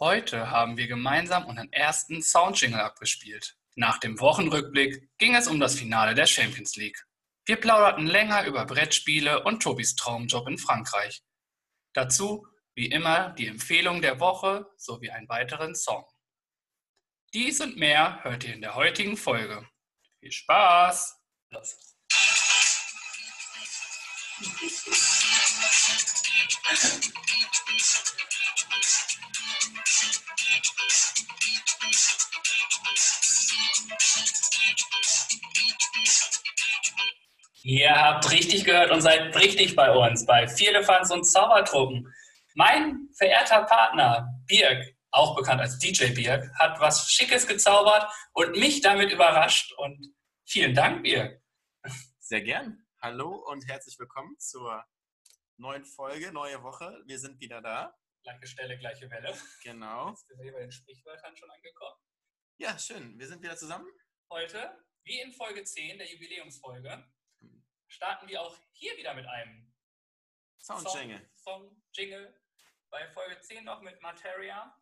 [0.00, 3.56] Heute haben wir gemeinsam unseren ersten Soundjingle abgespielt.
[3.76, 7.06] Nach dem Wochenrückblick ging es um das Finale der Champions League.
[7.44, 11.22] Wir plauderten länger über Brettspiele und Tobis Traumjob in Frankreich.
[11.92, 12.44] Dazu,
[12.74, 16.04] wie immer, die Empfehlung der Woche sowie einen weiteren Song.
[17.32, 19.64] Dies und mehr hört ihr in der heutigen Folge.
[20.18, 21.20] Viel Spaß!
[21.50, 21.94] Los.
[37.66, 42.12] Ihr habt richtig gehört und seid richtig bei uns, bei Vierlefanz und Zaubertruppen.
[42.54, 48.82] Mein verehrter Partner, Birg, auch bekannt als DJ Birg, hat was Schickes gezaubert und mich
[48.82, 49.72] damit überrascht.
[49.78, 51.40] Und vielen Dank, Birg.
[52.18, 52.86] Sehr gern.
[53.00, 54.84] Hallo und herzlich willkommen zur
[55.56, 57.02] neuen Folge, neue Woche.
[57.06, 57.94] Wir sind wieder da.
[58.24, 59.38] Gleiche Stelle, gleiche Welle.
[59.62, 60.08] Genau.
[60.10, 62.00] Jetzt sind wir bei den Sprichwörtern schon angekommen.
[62.56, 63.18] Ja, schön.
[63.18, 63.86] Wir sind wieder zusammen.
[64.30, 67.06] Heute, wie in Folge 10 der Jubiläumsfolge,
[67.86, 69.70] starten wir auch hier wieder mit einem
[70.58, 71.30] Soundjingle.
[71.34, 72.40] Song, Song Jingle.
[72.88, 74.74] Bei Folge 10 noch mit Materia.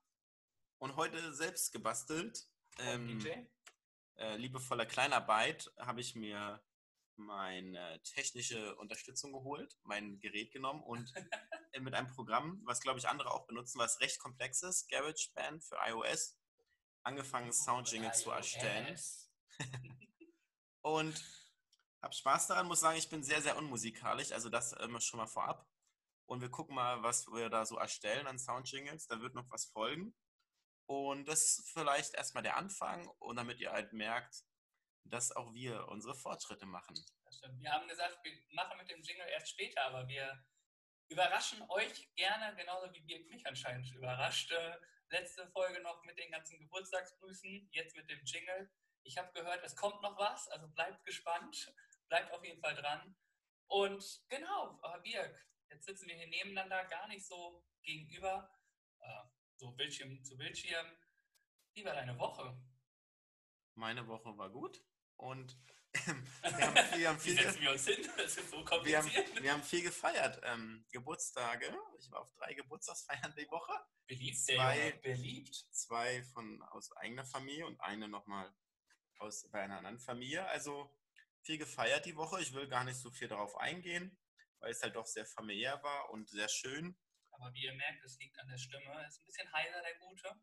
[0.78, 2.46] Und heute selbst gebastelt.
[2.78, 3.30] Ähm, DJ.
[4.18, 6.64] äh, liebevoller Kleinarbeit habe ich mir
[7.16, 11.12] meine technische Unterstützung geholt, mein Gerät genommen und
[11.72, 15.64] äh, mit einem Programm, was glaube ich andere auch benutzen, was recht komplex ist, GarageBand
[15.64, 16.36] für iOS,
[17.02, 18.98] angefangen Soundjingle zu erstellen.
[20.82, 21.22] Und
[22.02, 25.28] habe Spaß daran, muss sagen, ich bin sehr, sehr unmusikalisch, also das immer schon mal
[25.28, 25.68] vorab.
[26.26, 29.06] Und wir gucken mal, was wir da so erstellen an Soundjingles.
[29.06, 30.14] Da wird noch was folgen.
[30.86, 34.42] Und das ist vielleicht erstmal der Anfang und damit ihr halt merkt,
[35.04, 36.94] dass auch wir unsere Fortschritte machen.
[37.24, 37.60] Das stimmt.
[37.60, 40.44] Wir haben gesagt, wir machen mit dem Jingle erst später, aber wir
[41.08, 44.50] überraschen euch gerne, genauso wie Birk mich anscheinend überrascht.
[44.50, 44.76] Äh,
[45.10, 48.70] letzte Folge noch mit den ganzen Geburtstagsgrüßen, jetzt mit dem Jingle.
[49.02, 51.74] Ich habe gehört, es kommt noch was, also bleibt gespannt,
[52.08, 53.14] bleibt auf jeden Fall dran.
[53.66, 58.50] Und genau, aber Birk, jetzt sitzen wir hier nebeneinander, gar nicht so gegenüber,
[59.00, 59.22] äh,
[59.56, 60.86] so Bildschirm zu Bildschirm.
[61.74, 62.56] Wie war deine Woche?
[63.74, 64.82] Meine Woche war gut
[65.16, 65.56] und
[65.92, 66.04] wir
[66.66, 68.08] haben, wir haben viel, setzen wir uns hin?
[68.50, 69.10] So wir haben,
[69.42, 70.40] wir haben viel gefeiert.
[70.44, 71.66] Ähm, Geburtstage.
[71.98, 73.72] Ich war auf drei Geburtstagsfeiern die Woche.
[74.06, 75.54] Beliebt, Zwei- beliebt.
[75.70, 78.52] Zwei von aus eigener Familie und eine nochmal
[79.18, 80.46] aus bei einer anderen Familie.
[80.48, 80.96] Also
[81.42, 82.40] viel gefeiert die Woche.
[82.40, 84.18] Ich will gar nicht so viel darauf eingehen,
[84.60, 86.96] weil es halt doch sehr familiär war und sehr schön.
[87.32, 89.06] Aber wie ihr merkt, es liegt an der Stimme.
[89.06, 90.40] Ist ein bisschen heiser, der Gute.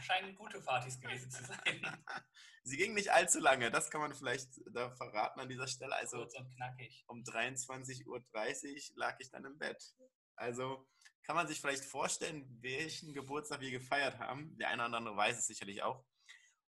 [0.00, 1.58] Scheinen gute Partys gewesen zu sein.
[2.64, 5.94] Sie ging nicht allzu lange, das kann man vielleicht da verraten an dieser Stelle.
[5.94, 7.04] Also Kurz und knackig.
[7.08, 9.82] um 23.30 Uhr lag ich dann im Bett.
[10.36, 10.86] Also
[11.22, 14.56] kann man sich vielleicht vorstellen, welchen Geburtstag wir gefeiert haben.
[14.58, 16.04] Der eine oder andere weiß es sicherlich auch.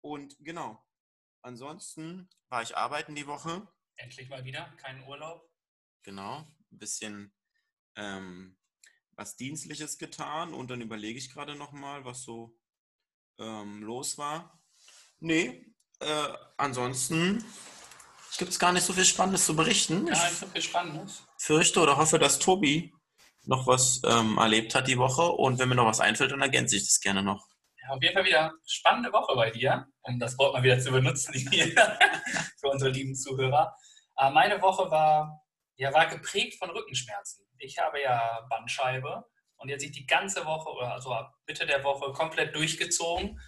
[0.01, 0.83] Und genau,
[1.41, 3.67] ansonsten war ich arbeiten die Woche.
[3.95, 5.49] Endlich mal wieder, keinen Urlaub.
[6.03, 6.39] Genau,
[6.71, 7.33] ein bisschen
[7.95, 8.57] ähm,
[9.15, 12.57] was Dienstliches getan und dann überlege ich gerade nochmal, was so
[13.39, 14.59] ähm, los war.
[15.19, 15.65] Nee,
[15.99, 16.27] äh,
[16.57, 17.43] ansonsten
[18.37, 20.07] gibt es gar nicht so viel Spannendes zu berichten.
[20.07, 21.23] Ich nicht so viel Spannendes.
[21.37, 22.93] fürchte oder hoffe, dass Tobi
[23.43, 26.75] noch was ähm, erlebt hat die Woche und wenn mir noch was einfällt, dann ergänze
[26.75, 27.47] ich das gerne noch.
[27.81, 30.91] Ja, auf jeden Fall wieder spannende Woche bei dir, um das Wort mal wieder zu
[30.91, 31.65] benutzen hier
[32.59, 33.75] für unsere lieben Zuhörer.
[34.15, 35.41] Aber meine Woche war,
[35.75, 37.45] ja, war geprägt von Rückenschmerzen.
[37.57, 39.25] Ich habe ja Bandscheibe
[39.61, 43.39] und jetzt sich die ganze Woche oder also ab Mitte der Woche komplett durchgezogen.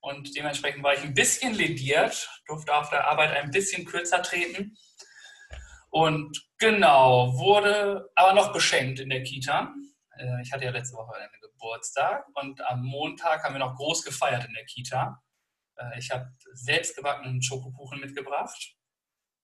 [0.00, 4.76] Und dementsprechend war ich ein bisschen lediert, durfte auf der Arbeit ein bisschen kürzer treten.
[5.90, 9.72] Und genau, wurde aber noch beschenkt in der Kita.
[10.18, 14.04] Äh, Ich hatte ja letzte Woche einen Geburtstag und am Montag haben wir noch groß
[14.04, 15.22] gefeiert in der Kita.
[15.76, 18.75] Äh, Ich habe selbstgebackenen Schokokuchen mitgebracht.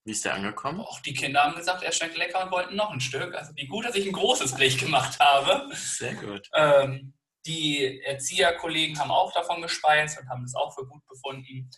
[0.05, 0.81] Wie ist der angekommen?
[0.81, 3.33] Auch die Kinder haben gesagt, er schmeckt lecker und wollten noch ein Stück.
[3.35, 5.69] Also wie gut, dass ich ein großes Blech gemacht habe.
[5.75, 6.49] Sehr gut.
[6.53, 7.13] Ähm,
[7.45, 11.69] die Erzieherkollegen haben auch davon gespeist und haben es auch für gut befunden.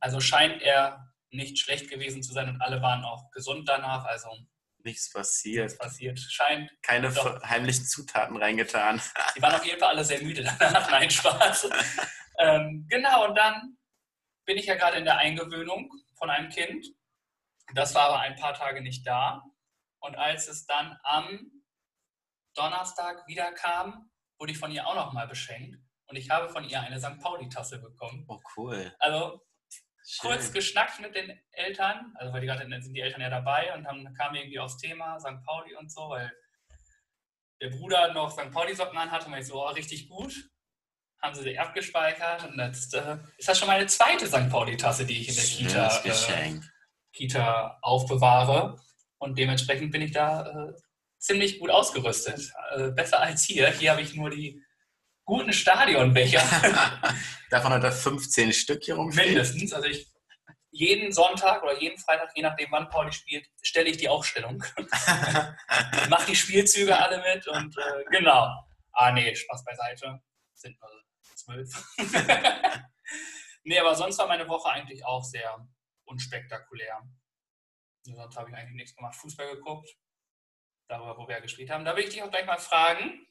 [0.00, 4.04] Also scheint er nicht schlecht gewesen zu sein und alle waren auch gesund danach.
[4.04, 4.44] Also Nichts
[4.84, 5.78] nichts passiert.
[5.78, 6.18] passiert.
[6.18, 7.42] Scheint, Keine Doch.
[7.42, 9.00] heimlichen Zutaten reingetan.
[9.36, 10.90] die waren auf jeden Fall alle sehr müde danach.
[10.90, 11.68] Nein, Spaß.
[12.38, 13.76] ähm, genau, und dann
[14.46, 16.86] bin ich ja gerade in der Eingewöhnung von einem Kind.
[17.74, 19.42] Das war aber ein paar Tage nicht da.
[20.00, 21.50] Und als es dann am
[22.54, 25.78] Donnerstag wieder kam, wurde ich von ihr auch nochmal beschenkt.
[26.06, 27.20] Und ich habe von ihr eine St.
[27.20, 28.24] Pauli-Tasse bekommen.
[28.26, 28.92] Oh, cool.
[28.98, 29.40] Also
[30.04, 30.30] Schön.
[30.30, 33.84] kurz geschnackt mit den Eltern, also weil die gerade sind die Eltern ja dabei und
[33.84, 35.44] dann kam irgendwie aufs Thema St.
[35.46, 36.32] Pauli und so, weil
[37.60, 38.50] der Bruder noch St.
[38.50, 40.34] Pauli-Socken anhatte und ich so, oh, richtig gut.
[41.22, 44.48] haben sie sie abgespeichert und jetzt äh, ist das schon meine zweite St.
[44.50, 46.64] Pauli-Tasse, die ich in der Kita, Schönes äh, Geschenk.
[47.12, 48.76] Kita aufbewahre.
[49.18, 50.72] Und dementsprechend bin ich da äh,
[51.18, 52.52] ziemlich gut ausgerüstet.
[52.74, 53.70] Äh, besser als hier.
[53.70, 54.62] Hier habe ich nur die
[55.24, 56.42] guten Stadionbecher.
[57.50, 59.28] Davon hat er 15 Stück hier rumstehen.
[59.28, 59.72] Mindestens.
[59.72, 60.10] Also ich
[60.72, 64.62] jeden Sonntag oder jeden Freitag, je nachdem wann Pauli spielt, stelle ich die Aufstellung.
[66.08, 68.54] Mach die Spielzüge alle mit und äh, genau.
[68.92, 70.20] Ah nee, Spaß beiseite.
[70.54, 70.90] Sind nur
[71.34, 71.84] zwölf.
[73.64, 75.66] nee, aber sonst war meine Woche eigentlich auch sehr
[76.10, 77.00] unspektakulär.
[78.02, 79.14] Sonst habe ich eigentlich nichts gemacht.
[79.16, 79.88] Fußball geguckt.
[80.88, 81.84] Darüber, wo wir gespielt haben.
[81.84, 83.26] Da will ich dich auch gleich mal fragen.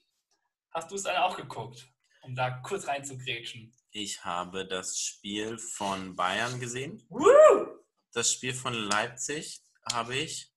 [0.72, 1.92] Hast du es dann auch geguckt?
[2.22, 3.74] Um da kurz reinzugrätschen.
[3.92, 7.06] Ich habe das Spiel von Bayern gesehen.
[7.10, 7.84] Woo!
[8.14, 9.62] Das Spiel von Leipzig
[9.92, 10.52] habe ich.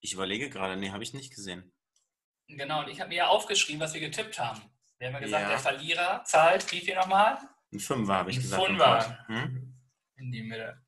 [0.00, 1.72] Ich überlege gerade, nee, habe ich nicht gesehen.
[2.48, 4.60] Genau, und ich habe mir ja aufgeschrieben, was wir getippt haben.
[4.98, 5.48] Wir haben ja gesagt, Ja.
[5.50, 7.38] der Verlierer zahlt wie viel nochmal?
[7.72, 8.66] Ein Fünfer habe ich Ein gesagt.
[8.66, 9.26] Fünfer.
[9.28, 9.80] Hm?
[10.16, 10.84] In die Mitte.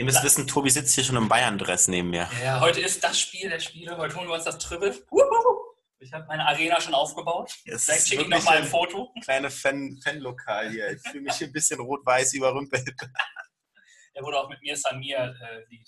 [0.00, 2.26] Ihr müsst wissen, Tobi sitzt hier schon im Bayern-Dress neben mir.
[2.42, 3.98] Ja, heute ist das Spiel der Spiele.
[3.98, 4.56] Heute holen wir uns das.
[4.70, 5.74] Wuhu!
[5.98, 7.52] Ich habe meine Arena schon aufgebaut.
[7.66, 9.12] Es Vielleicht schicke ich wirklich noch mal ein ein Foto.
[9.22, 10.92] kleine Fan Fanlokal hier.
[10.92, 12.82] Ich fühle mich ein bisschen rot-weiß überrümpelt.
[14.14, 15.78] Der wurde auch mit mir Samir äh,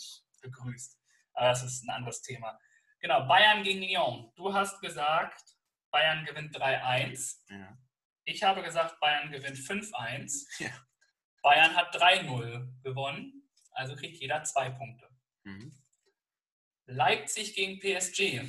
[0.42, 0.98] begrüßt.
[1.32, 2.60] Aber das ist ein anderes Thema.
[3.00, 4.30] Genau, Bayern gegen Lyon.
[4.36, 5.42] Du hast gesagt,
[5.90, 7.36] Bayern gewinnt 3-1.
[7.48, 7.78] Ja.
[8.24, 10.48] Ich habe gesagt, Bayern gewinnt 5-1.
[10.58, 10.68] Ja.
[11.40, 13.41] Bayern hat 3-0 gewonnen.
[13.72, 15.08] Also kriegt jeder zwei Punkte.
[15.44, 15.72] Mhm.
[16.86, 18.42] Leipzig gegen PSG.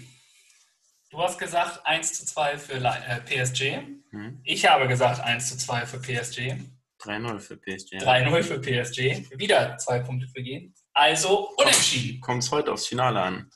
[1.10, 3.82] Du hast gesagt 1 zu 2 für äh, PSG.
[4.12, 4.42] Mhm.
[4.44, 6.56] Ich habe gesagt 1 zu 2 für PSG.
[7.04, 7.98] 3-0 für PSG.
[7.98, 9.38] 3-0 für PSG.
[9.38, 10.74] Wieder zwei Punkte für jeden.
[10.94, 12.22] Also unentschieden.
[12.22, 13.52] Kommt es heute aufs Finale an?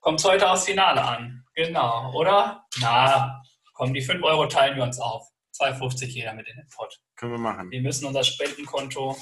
[0.00, 1.44] Kommt heute aufs Finale an.
[1.54, 2.66] Genau, oder?
[2.80, 5.26] Na, komm, die 5 Euro teilen wir uns auf.
[5.58, 7.00] 2,50 jeder mit in den Pott.
[7.16, 7.70] Können wir machen.
[7.70, 9.16] Wir müssen unser Spendenkonto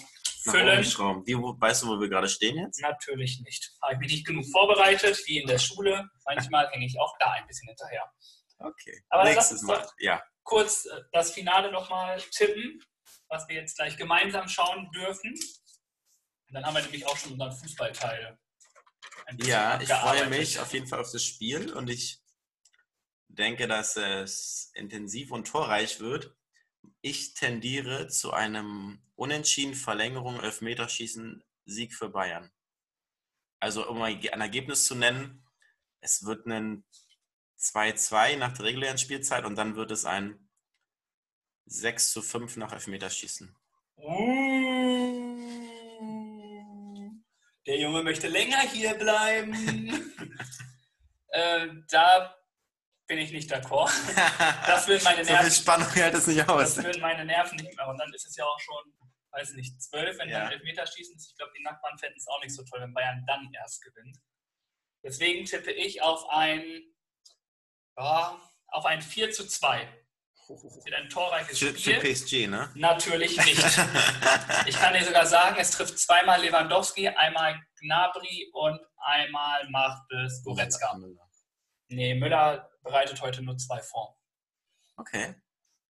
[0.44, 0.84] füllen.
[1.26, 2.80] Wie, weißt du, wo wir gerade stehen jetzt?
[2.80, 3.72] Natürlich nicht.
[3.82, 6.08] Habe ich mich nicht genug vorbereitet, wie in der Schule.
[6.24, 8.10] Manchmal hänge ich auch da ein bisschen hinterher.
[8.58, 9.02] Okay.
[9.08, 9.86] Aber Nächstes Mal.
[9.98, 10.22] Ja.
[10.42, 12.82] Kurz äh, das Finale nochmal tippen,
[13.28, 15.32] was wir jetzt gleich gemeinsam schauen dürfen.
[15.32, 18.38] Und dann haben wir nämlich auch schon unseren Fußballteil.
[19.44, 22.20] Ja, ich freue mich auf jeden Fall auf das Spiel und ich
[23.28, 26.36] denke, dass es intensiv und torreich wird.
[27.06, 32.50] Ich tendiere zu einem Unentschieden, Verlängerung, Elfmeterschießen, Sieg für Bayern.
[33.60, 35.46] Also, um mal ein Ergebnis zu nennen,
[36.00, 36.82] es wird ein
[37.58, 40.48] 2-2 nach der regulären Spielzeit und dann wird es ein
[41.66, 43.54] 6 zu 5 nach Elfmeterschießen.
[43.98, 45.36] Uh,
[47.66, 49.52] der Junge möchte länger hier bleiben.
[51.28, 52.34] äh, da
[53.06, 53.90] bin ich nicht d'accord.
[54.66, 56.74] Das würden meine so viel Nerven, Spannung hält es nicht aus.
[56.76, 57.88] das würden meine Nerven nicht mehr.
[57.88, 58.82] Und dann ist es ja auch schon,
[59.32, 60.40] weiß nicht, zwölf, wenn Ja.
[60.44, 61.30] dann Elfmeterschießen ist.
[61.30, 64.16] Ich glaube, die Nachbarn fänden es auch nicht so toll, wenn Bayern dann erst gewinnt.
[65.02, 66.64] Deswegen tippe ich auf ein,
[67.98, 69.86] ja, auf ein 4 zu 2.
[70.46, 72.00] Es wird ein torreiches Für, für Spiel.
[72.00, 72.70] PSG, ne?
[72.74, 73.62] Natürlich nicht.
[74.66, 80.42] Ich kann dir sogar sagen, es trifft zweimal Lewandowski, einmal Gnabry und einmal macht es
[80.42, 80.98] Goretzka.
[81.88, 84.16] Nee, Müller bereitet heute nur zwei vor.
[84.96, 85.34] Okay.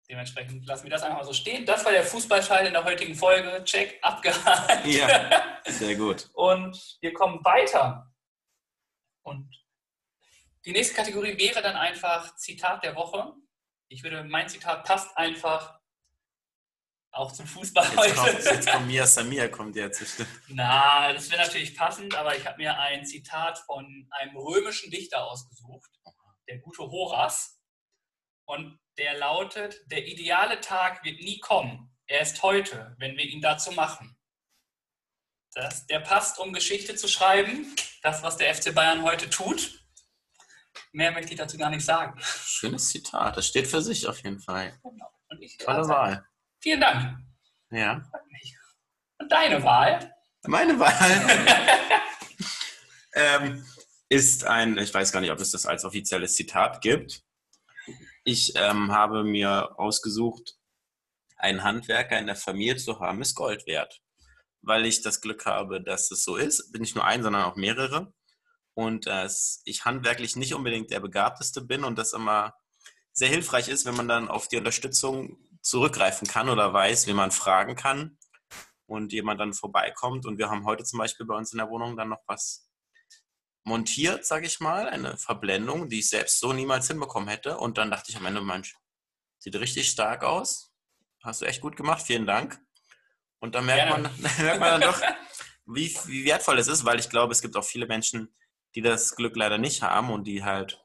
[0.09, 1.65] Dementsprechend lassen wir das einfach mal so stehen.
[1.65, 3.65] Das war der Fußballteil in der heutigen Folge.
[3.65, 4.87] Check, abgehakt.
[4.87, 5.59] Ja.
[5.67, 6.29] Sehr gut.
[6.35, 8.13] Und wir kommen weiter.
[9.23, 9.51] Und
[10.67, 13.33] die nächste Kategorie wäre dann einfach Zitat der Woche.
[13.89, 15.81] Ich würde, mein Zitat passt einfach
[17.15, 18.49] auch zum Fußball Jetzt kommt, heute.
[18.49, 20.29] jetzt kommt Mia Samir, kommt jetzt bestimmt.
[20.49, 25.25] Na, das wäre natürlich passend, aber ich habe mir ein Zitat von einem römischen Dichter
[25.25, 25.91] ausgesucht,
[26.49, 27.61] der gute Horas.
[28.47, 31.91] Und der lautet, der ideale Tag wird nie kommen.
[32.07, 34.17] Er ist heute, wenn wir ihn dazu machen.
[35.55, 37.75] Das, der passt, um Geschichte zu schreiben.
[38.03, 39.85] Das, was der FC Bayern heute tut.
[40.93, 42.21] Mehr möchte ich dazu gar nicht sagen.
[42.21, 43.37] Schönes Zitat.
[43.37, 44.79] Das steht für sich auf jeden Fall.
[45.41, 46.27] Ich, Tolle Wahl.
[46.61, 47.19] Vielen Dank.
[47.71, 48.03] Ja.
[49.19, 50.15] Und deine Wahl?
[50.43, 50.93] Meine Wahl
[53.15, 53.67] ähm,
[54.09, 57.23] ist ein, ich weiß gar nicht, ob es das als offizielles Zitat gibt.
[58.25, 60.57] Ich ähm, habe mir ausgesucht,
[61.37, 64.01] einen Handwerker in der Familie zu haben, ist Gold wert.
[64.63, 66.73] Weil ich das Glück habe, dass es so ist.
[66.73, 68.13] Bin nicht nur ein, sondern auch mehrere.
[68.73, 72.55] Und dass ich handwerklich nicht unbedingt der Begabteste bin und das immer
[73.13, 77.31] sehr hilfreich ist, wenn man dann auf die Unterstützung zurückgreifen kann oder weiß, wie man
[77.31, 78.19] fragen kann
[78.87, 80.27] und jemand dann vorbeikommt.
[80.27, 82.64] Und wir haben heute zum Beispiel bei uns in der Wohnung dann noch was
[83.65, 87.59] montiert, sage ich mal, eine Verblendung, die ich selbst so niemals hinbekommen hätte.
[87.59, 88.75] Und dann dachte ich am Ende, Mensch,
[89.45, 90.73] Sieht richtig stark aus.
[91.23, 92.01] Hast du echt gut gemacht.
[92.01, 92.59] Vielen Dank.
[93.41, 94.03] Und da merkt man,
[94.39, 95.03] merkt man dann doch,
[95.67, 98.35] wie, wie wertvoll es ist, weil ich glaube, es gibt auch viele Menschen,
[98.75, 100.83] die das Glück leider nicht haben und die halt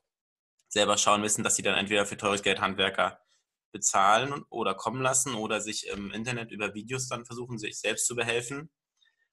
[0.67, 3.21] selber schauen müssen, dass sie dann entweder für teures Geld Handwerker
[3.71, 8.13] bezahlen oder kommen lassen oder sich im Internet über Videos dann versuchen, sich selbst zu
[8.13, 8.69] behelfen.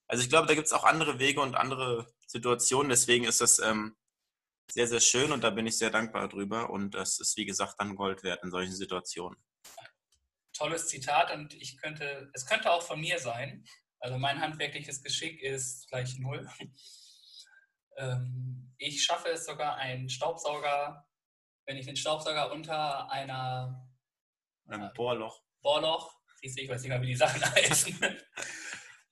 [0.08, 2.88] Also ich glaube, da gibt es auch andere Wege und andere Situationen.
[2.88, 3.96] Deswegen ist das ähm,
[4.70, 6.70] sehr, sehr schön und da bin ich sehr dankbar drüber.
[6.70, 9.38] Und das ist, wie gesagt, dann Gold wert in solchen Situationen.
[10.52, 13.64] Tolles Zitat und ich könnte, es könnte auch von mir sein.
[13.98, 16.48] Also mein handwerkliches Geschick ist gleich null.
[17.98, 21.08] Ähm, ich schaffe es sogar, einen Staubsauger,
[21.64, 23.88] wenn ich den Staubsauger unter einer
[24.68, 25.42] ein Bohrloch.
[25.62, 27.98] Bohrloch, du, ich weiß nicht mehr, wie die Sachen heißen.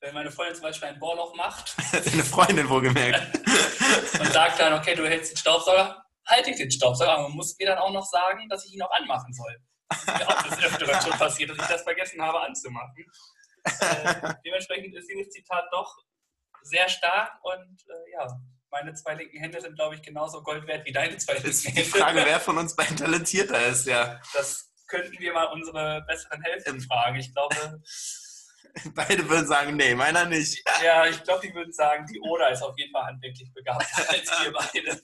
[0.04, 1.74] wenn meine Freundin zum Beispiel ein Bohrloch macht.
[1.92, 3.38] Deine Freundin wohlgemerkt.
[4.20, 7.56] und sagt dann, okay, du hältst den Staubsauger, halte ich den Staubsauger, aber man muss
[7.58, 9.56] mir dann auch noch sagen, dass ich ihn auch anmachen soll.
[9.88, 13.06] Das ist mir auch des Öfteren schon passiert, dass ich das vergessen habe anzumachen.
[13.64, 15.96] Äh, dementsprechend ist dieses Zitat doch
[16.62, 18.28] sehr stark und äh, ja,
[18.70, 21.82] meine zwei linken Hände sind, glaube ich, genauso Gold wert wie deine zwei linken Hände.
[21.82, 24.20] Die Frage, wer von uns beiden talentierter ist, ja.
[24.34, 27.16] Das könnten wir mal unsere besseren Hälften fragen.
[27.16, 27.80] Ich glaube.
[28.94, 30.62] Beide würden sagen, nee, meiner nicht.
[30.82, 34.30] Ja, ich glaube, die würden sagen, die Oda ist auf jeden Fall handwerklich begabt als
[34.42, 35.00] wir beide.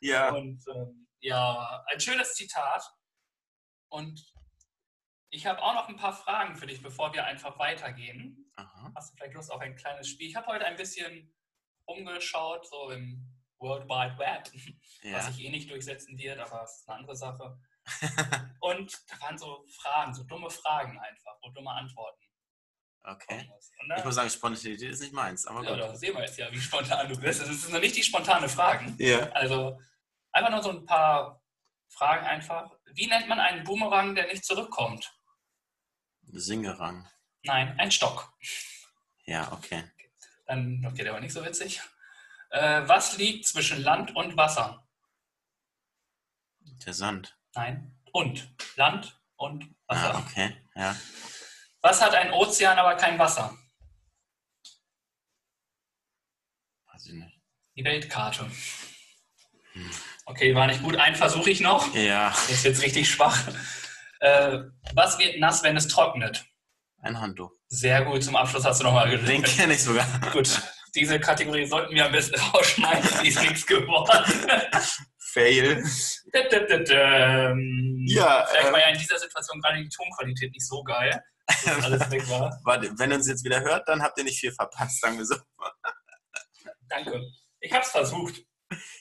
[0.00, 0.30] Ja.
[0.30, 2.84] Und ähm, ja, ein schönes Zitat.
[3.88, 4.20] Und
[5.30, 8.50] ich habe auch noch ein paar Fragen für dich, bevor wir einfach weitergehen.
[8.56, 8.92] Aha.
[8.96, 10.28] Hast du vielleicht Lust auf ein kleines Spiel?
[10.28, 11.32] Ich habe heute ein bisschen
[11.84, 13.26] umgeschaut, so im
[13.58, 14.50] World Wide Web,
[15.02, 15.16] ja.
[15.16, 17.58] was sich eh nicht durchsetzen wird, aber es ist eine andere Sache.
[18.60, 22.24] und da waren so Fragen, so dumme Fragen einfach und dumme Antworten.
[23.02, 23.50] Okay.
[23.80, 25.78] Und, ich muss sagen, Spontanität ist nicht meins, aber ja, gut.
[25.78, 27.40] Ja, sehen wir jetzt ja, wie spontan du bist.
[27.40, 28.94] Das sind noch nicht die spontane Fragen.
[28.98, 29.30] Ja.
[29.30, 29.80] Also
[30.32, 31.42] einfach nur so ein paar
[31.88, 32.70] Fragen einfach.
[32.92, 35.12] Wie nennt man einen Boomerang, der nicht zurückkommt?
[36.22, 37.08] Singerang.
[37.42, 38.32] Nein, ein Stock.
[39.24, 39.84] Ja, okay.
[40.46, 41.80] Dann, okay, der war nicht so witzig.
[42.50, 44.86] Äh, was liegt zwischen Land und Wasser?
[46.84, 47.38] Der Sand.
[47.54, 47.96] Nein.
[48.12, 48.52] Und.
[48.76, 50.14] Land und Wasser.
[50.14, 50.96] Ah, okay, ja.
[51.82, 53.56] Was hat ein Ozean, aber kein Wasser?
[56.92, 57.40] Weiß ich nicht.
[57.76, 58.50] Die Weltkarte.
[59.72, 59.90] Hm.
[60.26, 60.96] Okay, war nicht gut.
[60.96, 61.94] Einen versuche ich noch.
[61.94, 62.28] Ja.
[62.48, 63.48] Ist jetzt richtig schwach.
[64.20, 64.58] Äh,
[64.94, 66.44] was wird nass, wenn es trocknet?
[66.98, 67.50] Ein Handtuch.
[67.68, 69.26] Sehr gut, zum Abschluss hast du nochmal gesehen.
[69.26, 70.06] Den kenne ich sogar.
[70.32, 70.60] Gut,
[70.94, 74.34] diese Kategorie sollten wir am besten rausschneiden, die ist nichts geworden.
[75.32, 75.82] Fail.
[78.06, 81.22] Ja, Vielleicht war ja in dieser Situation gerade die Tonqualität nicht so geil,
[81.82, 82.60] alles weg war.
[82.64, 85.26] Warte, wenn ihr uns jetzt wieder hört, dann habt ihr nicht viel verpasst, sagen wir
[85.26, 85.36] so.
[86.88, 87.22] Danke.
[87.60, 88.42] Ich habe es versucht.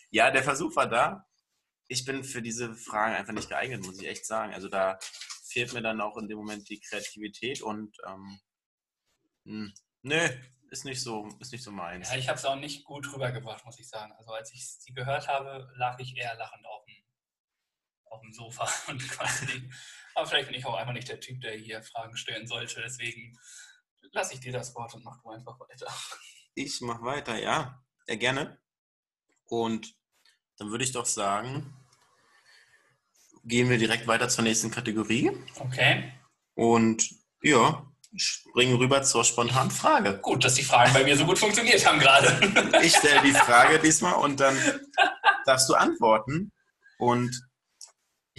[0.09, 1.25] Ja, der Versuch war da.
[1.87, 4.53] Ich bin für diese Fragen einfach nicht geeignet, muss ich echt sagen.
[4.53, 4.99] Also da
[5.47, 8.39] fehlt mir dann auch in dem Moment die Kreativität und ähm,
[9.45, 10.29] hm, nö,
[10.71, 12.09] ist nicht so, ist nicht so meins.
[12.11, 14.11] Ja, ich habe es auch nicht gut rübergebracht, muss ich sagen.
[14.13, 16.78] Also als ich sie gehört habe, lag ich eher lachend auf
[18.09, 19.69] auf dem Sofa und quasi.
[20.15, 22.81] Aber vielleicht bin ich auch einfach nicht der Typ, der hier Fragen stellen sollte.
[22.81, 23.37] Deswegen
[24.11, 25.87] lasse ich dir das Wort und mach du einfach weiter.
[26.55, 27.81] Ich mache weiter, ja.
[28.05, 28.59] Sehr gerne.
[29.45, 29.95] Und
[30.57, 31.73] dann würde ich doch sagen,
[33.45, 35.31] gehen wir direkt weiter zur nächsten Kategorie.
[35.55, 36.11] Okay.
[36.55, 37.09] Und
[37.41, 40.19] ja, springen rüber zur spontanen Frage.
[40.19, 42.81] Gut, dass die Fragen bei mir so gut funktioniert haben gerade.
[42.83, 44.57] Ich stelle die Frage diesmal und dann
[45.45, 46.51] darfst du antworten.
[46.97, 47.48] Und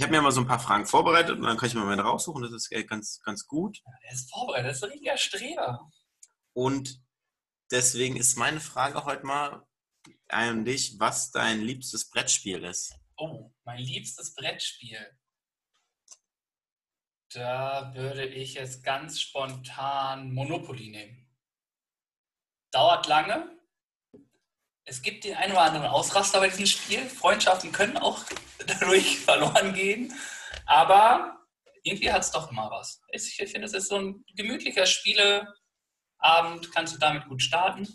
[0.01, 2.01] ich habe mir mal so ein paar Fragen vorbereitet und dann kann ich mir mal
[2.01, 2.43] raussuchen.
[2.43, 3.83] Das ist ganz, ganz gut.
[3.85, 5.93] Ja, der ist vorbereitet, das ist ein richtiger Streber.
[6.55, 7.03] Und
[7.71, 9.67] deswegen ist meine Frage heute mal
[10.29, 12.95] an dich, was dein liebstes Brettspiel ist.
[13.19, 15.07] Oh, mein liebstes Brettspiel.
[17.35, 21.29] Da würde ich jetzt ganz spontan Monopoly nehmen.
[22.71, 23.60] Dauert lange.
[24.85, 27.01] Es gibt den einen oder anderen Ausraster bei diesem Spiel.
[27.09, 28.25] Freundschaften können auch
[28.67, 30.13] dadurch verloren gehen.
[30.67, 31.37] Aber
[31.83, 33.01] irgendwie hat es doch immer was.
[33.13, 36.73] Ich finde, es ist so ein gemütlicher Spieleabend.
[36.75, 37.89] Kannst du damit gut starten.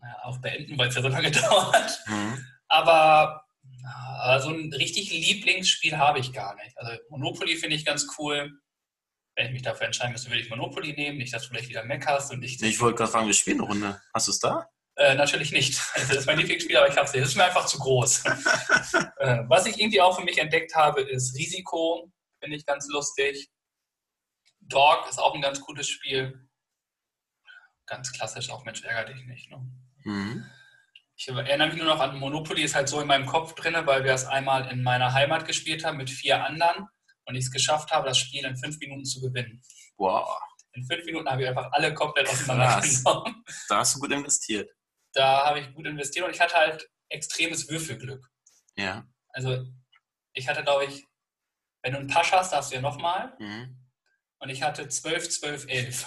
[0.00, 2.00] Naja, auch beenden, weil es ja so lange dauert.
[2.06, 2.46] Mhm.
[2.68, 3.46] Aber
[4.20, 6.76] also ein richtig Lieblingsspiel habe ich gar nicht.
[6.78, 8.50] Also Monopoly finde ich ganz cool.
[9.34, 11.18] Wenn ich mich dafür entscheiden müsste, würde ich Monopoly nehmen.
[11.18, 12.60] Nicht, dass du vielleicht wieder Mac hast und ich.
[12.62, 14.00] Ich wollte gerade fragen, wir spielen eine Runde.
[14.14, 14.68] Hast du es da?
[14.96, 15.80] Äh, natürlich nicht.
[15.94, 17.22] Also das ist mein Lieblingsspiel, aber ich habe es nicht.
[17.22, 18.24] Das ist mir einfach zu groß.
[19.18, 22.10] äh, was ich irgendwie auch für mich entdeckt habe, ist Risiko.
[22.40, 23.48] Finde ich ganz lustig.
[24.60, 26.48] Dog ist auch ein ganz gutes Spiel.
[27.86, 29.50] Ganz klassisch, auch Mensch, ärger dich nicht.
[29.50, 29.58] Ne?
[30.04, 30.46] Mhm.
[31.18, 34.04] Ich erinnere mich nur noch an Monopoly, ist halt so in meinem Kopf drin, weil
[34.04, 36.88] wir es einmal in meiner Heimat gespielt haben mit vier anderen.
[37.24, 39.62] und ich es geschafft habe, das Spiel in fünf Minuten zu gewinnen.
[39.96, 40.28] Wow,
[40.72, 43.44] In fünf Minuten habe ich einfach alle komplett auseinandergenommen.
[43.68, 44.70] da hast du gut investiert.
[45.16, 48.28] Da habe ich gut investiert und ich hatte halt extremes Würfelglück.
[48.76, 49.06] Ja.
[49.30, 49.64] Also
[50.34, 51.06] ich hatte, glaube ich,
[51.82, 53.34] wenn du einen Pasch hast, darfst du ja nochmal.
[53.38, 53.82] Mhm.
[54.38, 56.06] Und ich hatte 12, 12, 11.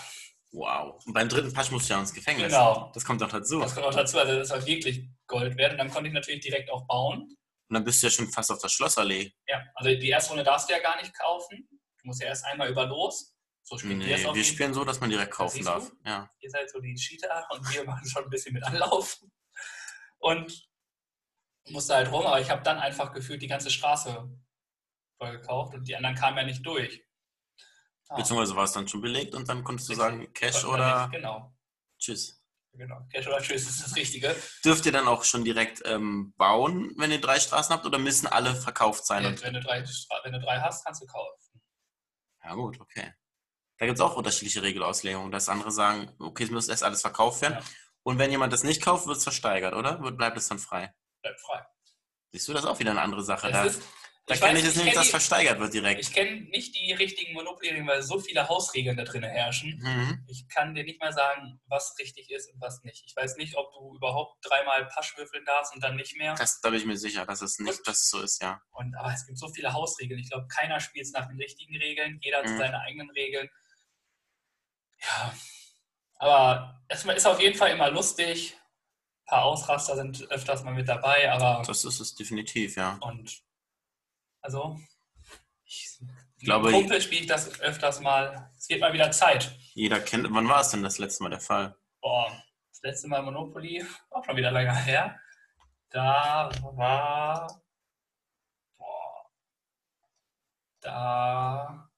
[0.51, 1.03] Wow.
[1.05, 2.51] Und beim dritten Patch musst du ja ins Gefängnis.
[2.51, 2.91] Genau.
[2.93, 3.59] Das kommt doch dazu.
[3.59, 5.71] Das kommt auch dazu, also das war wirklich Gold wert.
[5.71, 7.21] Und dann konnte ich natürlich direkt auch bauen.
[7.21, 9.31] Und dann bist du ja schon fast auf der Schlossallee.
[9.47, 11.67] Ja, also die erste Runde darfst du ja gar nicht kaufen.
[11.71, 13.33] Du musst ja erst einmal über los.
[13.69, 15.91] So spielt Nee, wir spielen so, dass man direkt kaufen darf.
[16.03, 16.27] Ja.
[16.39, 19.31] Ihr seid so die Cheater und wir machen schon ein bisschen mit Anlaufen.
[20.17, 20.67] Und
[21.69, 24.27] musste halt rum, aber ich habe dann einfach gefühlt die ganze Straße
[25.19, 27.05] voll gekauft und die anderen kamen ja nicht durch.
[28.09, 31.11] Ja, Beziehungsweise war es dann schon belegt und dann konntest du sagen, Cash oder nicht-
[31.11, 31.55] Genau,
[31.99, 32.43] Tschüss.
[32.73, 33.05] genau.
[33.11, 34.35] Cash oder Tschüss ist das Richtige.
[34.65, 38.25] Dürft ihr dann auch schon direkt ähm, bauen, wenn ihr drei Straßen habt, oder müssen
[38.25, 39.27] alle verkauft sein?
[39.27, 39.83] Und, wenn, du drei,
[40.23, 41.61] wenn du drei hast, kannst du kaufen.
[42.43, 43.13] ja gut, okay.
[43.79, 47.41] Da gibt es auch unterschiedliche Regelauslegungen, dass andere sagen, okay, es muss erst alles verkauft
[47.41, 47.55] werden.
[47.55, 47.63] Ja.
[48.03, 50.01] Und wenn jemand das nicht kauft, wird es versteigert, oder?
[50.03, 50.93] Wird- Bleibt es dann frei?
[51.21, 51.65] Bleibt frei.
[52.31, 53.47] Siehst du, das ist auch wieder eine andere Sache.
[53.47, 53.63] Es Da,
[54.27, 55.99] da ich kenne ich es kenn dass die- versteigert wird direkt.
[56.01, 59.79] Ich kenne nicht die richtigen Monopoly-Regeln, weil so viele Hausregeln da drin herrschen.
[59.81, 60.23] Mhm.
[60.27, 63.03] Ich kann dir nicht mal sagen, was richtig ist und was nicht.
[63.07, 66.35] Ich weiß nicht, ob du überhaupt dreimal Pasch würfeln darfst und dann nicht mehr.
[66.35, 68.61] Das, da bin ich mir sicher, dass es nicht dass es so ist, ja.
[68.71, 70.19] Und, aber es gibt so viele Hausregeln.
[70.19, 72.19] Ich glaube, keiner spielt es nach den richtigen Regeln.
[72.21, 72.57] Jeder hat Mhm.
[72.57, 73.49] seine eigenen Regeln.
[75.01, 75.33] Ja.
[76.15, 78.55] Aber es ist auf jeden Fall immer lustig.
[78.55, 82.97] Ein paar Ausraster sind öfters mal mit dabei, aber Das ist es definitiv, ja.
[83.01, 83.41] und
[84.41, 84.79] also
[85.65, 85.99] ich,
[86.37, 88.51] Ich glaube, Kumpel spiele ich das öfters mal.
[88.57, 89.55] Es wird mal wieder Zeit.
[89.73, 90.27] jeder kennt.
[90.31, 91.75] Wann war es denn das letzte Mal der Fall?
[92.01, 92.31] Boah,
[92.71, 95.19] das letzte Mal Monopoly, auch schon wieder länger her.
[95.89, 97.61] Da war.
[98.77, 99.29] Boah,
[100.81, 101.89] da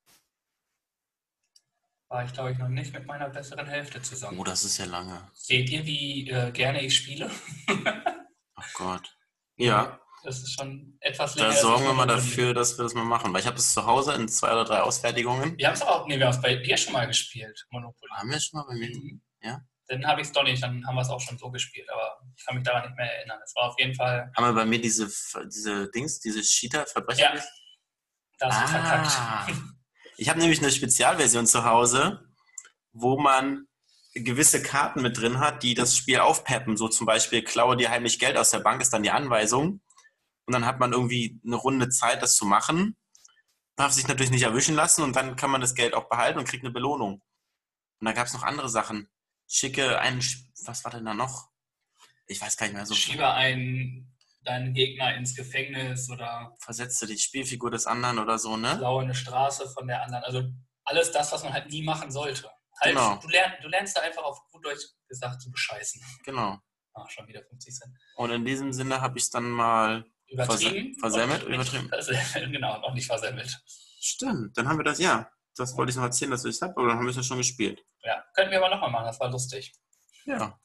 [2.21, 4.37] war ich, glaube ich, noch nicht mit meiner besseren Hälfte zusammen.
[4.37, 5.27] Oh, das ist ja lange.
[5.33, 7.31] Seht ihr, wie äh, gerne ich spiele?
[8.55, 9.17] Ach Gott.
[9.55, 11.49] Ja, Das ist schon etwas länger.
[11.49, 13.33] da sorgen wir mal dafür, dass wir das mal machen.
[13.33, 15.57] Weil ich habe es zu Hause in zwei oder drei Ausfertigungen.
[15.57, 18.11] Wir haben es auch, nee, wir haben es bei dir schon mal gespielt, Monopoly.
[18.11, 18.95] Haben wir schon mal bei mir?
[18.95, 19.21] Mhm.
[19.41, 19.59] Ja.
[19.87, 22.21] Dann habe ich es doch nicht, dann haben wir es auch schon so gespielt, aber
[22.37, 23.39] ich kann mich daran nicht mehr erinnern.
[23.43, 25.11] Es war auf jeden Fall, Haben wir bei mir diese,
[25.47, 27.33] diese Dings, diese Cheater-Verbrecher?
[27.35, 27.43] ja,
[28.37, 29.53] da hast du verkackt.
[30.17, 32.27] Ich habe nämlich eine Spezialversion zu Hause,
[32.93, 33.67] wo man
[34.13, 36.77] gewisse Karten mit drin hat, die das Spiel aufpeppen.
[36.77, 39.81] So zum Beispiel, klaue dir heimlich Geld aus der Bank, ist dann die Anweisung.
[40.45, 42.97] Und dann hat man irgendwie eine Runde Zeit, das zu machen.
[43.75, 46.47] Darf sich natürlich nicht erwischen lassen und dann kann man das Geld auch behalten und
[46.47, 47.21] kriegt eine Belohnung.
[47.99, 49.09] Und da gab es noch andere Sachen.
[49.47, 50.21] Schicke einen,
[50.65, 51.49] was war denn da noch?
[52.27, 52.93] Ich weiß gar nicht mehr so.
[52.95, 54.10] Schiebe einen,
[54.43, 58.75] deinen Gegner ins Gefängnis oder Versetze die Spielfigur des anderen oder so, ne?
[58.77, 60.23] klaue eine Straße von der anderen.
[60.23, 60.43] Also
[60.83, 62.49] alles das, was man halt nie machen sollte.
[62.81, 63.15] Halt, Genau.
[63.17, 66.01] du, lern, du lernst da einfach auf gut Deutsch gesagt zu bescheißen.
[66.25, 66.57] Genau.
[66.93, 67.95] Ach, schon wieder 50 Cent.
[68.15, 70.95] Und in diesem Sinne habe ich es dann mal Übertrieben.
[70.95, 71.89] Verse- versemmelt, übertrieben.
[71.89, 73.61] Versemmelt, genau, noch nicht versemmelt.
[73.99, 75.29] Stimmt, dann haben wir das, ja.
[75.57, 77.23] Das wollte ich noch erzählen, dass ich es habe, aber dann haben wir es ja
[77.23, 77.83] schon gespielt.
[78.03, 79.73] Ja, könnten wir aber nochmal machen, das war lustig.
[80.25, 80.57] Ja.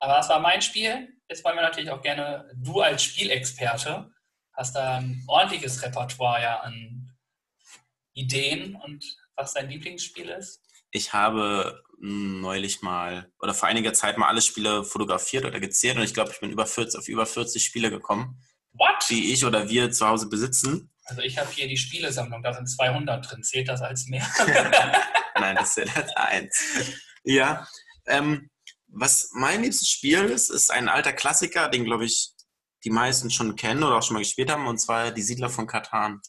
[0.00, 1.08] Aber das war mein Spiel.
[1.28, 4.10] Jetzt wollen wir natürlich auch gerne, du als Spielexperte
[4.52, 7.16] hast da ein ordentliches Repertoire ja an
[8.12, 9.04] Ideen und
[9.36, 10.60] was dein Lieblingsspiel ist.
[10.90, 15.96] Ich habe mh, neulich mal oder vor einiger Zeit mal alle Spiele fotografiert oder gezählt
[15.96, 19.04] und ich glaube, ich bin über 40, auf über 40 Spiele gekommen, What?
[19.08, 20.90] die ich oder wir zu Hause besitzen.
[21.04, 23.42] Also ich habe hier die Spielesammlung, da sind 200 drin.
[23.42, 24.26] Zählt das als mehr?
[25.34, 26.92] Nein, das ja das eins.
[27.22, 27.66] Ja.
[28.06, 28.50] Ähm,
[28.88, 32.32] was mein liebstes Spiel ist, ist ein alter Klassiker, den, glaube ich,
[32.84, 35.66] die meisten schon kennen oder auch schon mal gespielt haben, und zwar die Siedler von
[35.66, 36.20] Katan.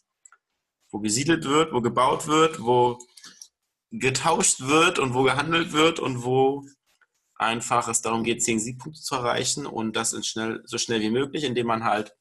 [0.90, 2.98] Wo gesiedelt wird, wo gebaut wird, wo
[3.90, 6.64] getauscht wird und wo gehandelt wird und wo
[7.36, 11.44] einfach es darum geht, 10 Siegpunkte zu erreichen und das schnell, so schnell wie möglich,
[11.44, 12.14] indem man halt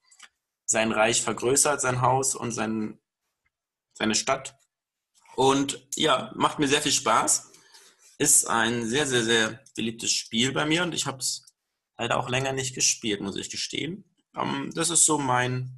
[0.65, 2.99] sein Reich vergrößert, sein Haus und sein,
[3.93, 4.55] seine Stadt.
[5.35, 7.48] Und ja, macht mir sehr viel Spaß.
[8.19, 11.45] Ist ein sehr, sehr, sehr beliebtes Spiel bei mir und ich habe es
[11.97, 14.03] leider auch länger nicht gespielt, muss ich gestehen.
[14.35, 15.73] Ähm, das ist so mein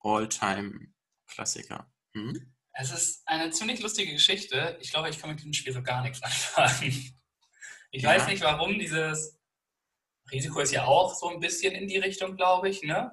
[0.00, 1.90] All-Time-Klassiker.
[2.14, 2.54] Hm?
[2.72, 4.76] Es ist eine ziemlich lustige Geschichte.
[4.80, 7.14] Ich glaube, ich kann mit diesem Spiel so gar nichts anfangen.
[7.90, 8.10] Ich Ja.
[8.10, 9.38] weiß nicht, warum dieses
[10.30, 13.10] Risiko ist ja auch so ein bisschen in die Richtung, glaube ich, ne?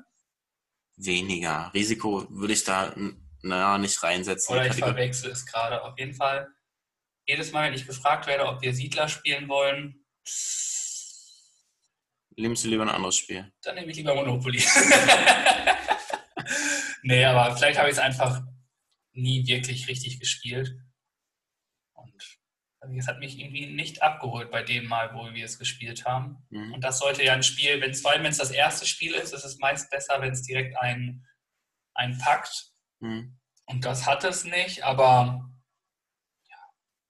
[0.98, 1.72] Weniger.
[1.74, 4.52] Risiko würde ich da n- na, nicht reinsetzen.
[4.54, 5.82] Oder ich verwechsel es gerade.
[5.82, 6.50] Auf jeden Fall,
[7.26, 10.06] jedes Mal, wenn ich gefragt werde, ob wir Siedler spielen wollen,
[12.38, 13.52] Nimmst du lieber ein anderes Spiel?
[13.62, 14.62] dann nehme ich lieber Monopoly.
[17.04, 18.42] nee, aber vielleicht habe ich es einfach
[19.14, 20.76] nie wirklich richtig gespielt.
[21.94, 22.38] Und
[22.82, 26.46] also es hat mich irgendwie nicht abgeholt bei dem Mal, wo wir es gespielt haben.
[26.50, 26.74] Mhm.
[26.74, 29.46] Und das sollte ja ein Spiel, wenn es wenn es das erste Spiel ist, ist
[29.46, 31.26] es meist besser, wenn es direkt ein,
[31.94, 32.72] ein packt.
[33.00, 33.40] Mhm.
[33.66, 35.50] Und das hat es nicht, aber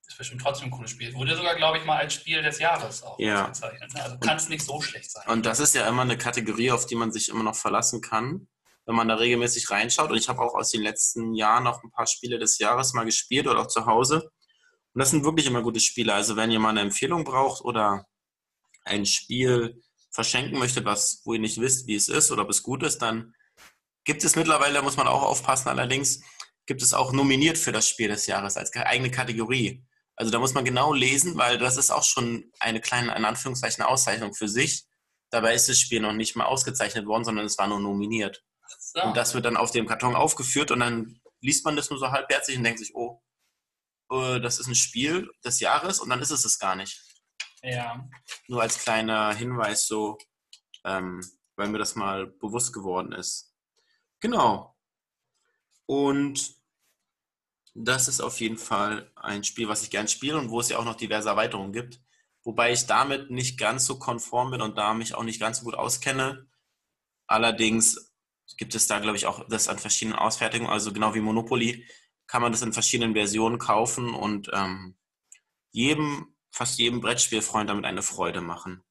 [0.06, 1.14] ist bestimmt trotzdem ein cooles Spiel.
[1.14, 3.46] Wurde sogar, glaube ich, mal als Spiel des Jahres auch ja.
[3.46, 3.92] bezeichnet.
[3.94, 4.02] Ne?
[4.02, 5.26] Also kann es nicht so schlecht sein.
[5.28, 8.48] Und das ist ja immer eine Kategorie, auf die man sich immer noch verlassen kann,
[8.84, 10.10] wenn man da regelmäßig reinschaut.
[10.10, 13.04] Und ich habe auch aus den letzten Jahren noch ein paar Spiele des Jahres mal
[13.04, 14.30] gespielt oder auch zu Hause.
[14.94, 16.14] Und das sind wirklich immer gute Spiele.
[16.14, 18.06] Also wenn ihr mal eine Empfehlung braucht oder
[18.84, 22.62] ein Spiel verschenken möchtet, was, wo ihr nicht wisst, wie es ist oder ob es
[22.62, 23.34] gut ist, dann
[24.04, 26.22] gibt es mittlerweile, muss man auch aufpassen allerdings,
[26.64, 29.84] gibt es auch nominiert für das Spiel des Jahres als eigene Kategorie.
[30.16, 33.84] Also da muss man genau lesen, weil das ist auch schon eine kleine, in Anführungszeichen,
[33.84, 34.86] Auszeichnung für sich.
[35.30, 38.42] Dabei ist das Spiel noch nicht mal ausgezeichnet worden, sondern es war nur nominiert.
[38.78, 39.02] So.
[39.02, 42.10] Und das wird dann auf dem Karton aufgeführt und dann liest man das nur so
[42.10, 43.22] halbherzig und denkt sich, oh,
[44.10, 47.02] äh, das ist ein Spiel des Jahres und dann ist es es gar nicht.
[47.62, 48.08] Ja.
[48.48, 50.18] Nur als kleiner Hinweis so,
[50.84, 51.20] ähm,
[51.56, 53.54] weil mir das mal bewusst geworden ist.
[54.20, 54.76] Genau.
[55.86, 56.55] Und
[57.78, 60.78] das ist auf jeden Fall ein Spiel, was ich gern spiele und wo es ja
[60.78, 62.00] auch noch diverse Erweiterungen gibt.
[62.42, 65.64] Wobei ich damit nicht ganz so konform bin und da mich auch nicht ganz so
[65.64, 66.46] gut auskenne.
[67.26, 68.14] Allerdings
[68.56, 71.86] gibt es da, glaube ich, auch das an verschiedenen Ausfertigungen, also genau wie Monopoly
[72.26, 74.96] kann man das in verschiedenen Versionen kaufen und ähm,
[75.70, 78.82] jedem, fast jedem Brettspielfreund damit eine Freude machen.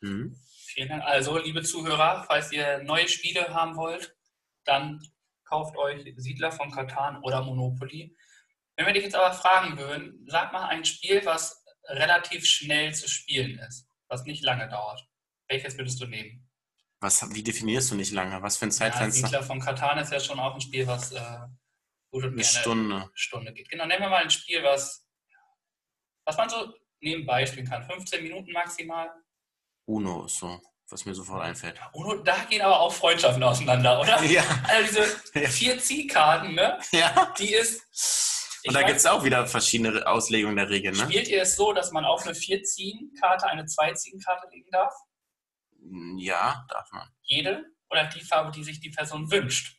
[0.00, 0.36] Hm?
[0.66, 1.04] Vielen Dank.
[1.04, 4.16] Also, liebe Zuhörer, falls ihr neue Spiele haben wollt,
[4.64, 5.06] dann
[5.52, 8.16] kauft euch Siedler von Katan oder Monopoly.
[8.76, 13.06] Wenn wir dich jetzt aber fragen würden, sag mal ein Spiel, was relativ schnell zu
[13.06, 15.06] spielen ist, was nicht lange dauert.
[15.48, 16.48] Welches würdest du nehmen?
[17.00, 18.40] Was, wie definierst du nicht lange?
[18.40, 19.20] Was für ein Zeitfenster?
[19.20, 21.38] Ja, Siedler von Katan ist ja schon auch ein Spiel, was äh,
[22.10, 23.10] gut und eine Stunde.
[23.12, 23.68] Stunde geht.
[23.68, 25.06] Genau, nehmen wir mal ein Spiel, was,
[26.24, 27.82] was man so nebenbei spielen kann.
[27.82, 29.10] 15 Minuten maximal.
[29.84, 30.62] Uno ist so,
[30.92, 31.80] was mir sofort einfällt.
[31.92, 34.22] Uno, da gehen aber auch Freundschaften auseinander, oder?
[34.32, 34.44] Ja.
[34.68, 35.00] Also
[35.34, 36.78] diese vier Ziehkarten, ne?
[36.92, 37.32] Ja.
[37.38, 37.82] Die ist.
[38.64, 41.02] Und da gibt es auch wieder verschiedene Auslegungen der Regeln, ne?
[41.04, 44.94] Spielt ihr es so, dass man auf eine Vier-Ziehen-Karte eine Zwei-Ziehen-Karte legen darf?
[46.16, 47.08] Ja, darf man.
[47.22, 47.64] Jede?
[47.90, 49.76] Oder die Farbe, die sich die Person wünscht?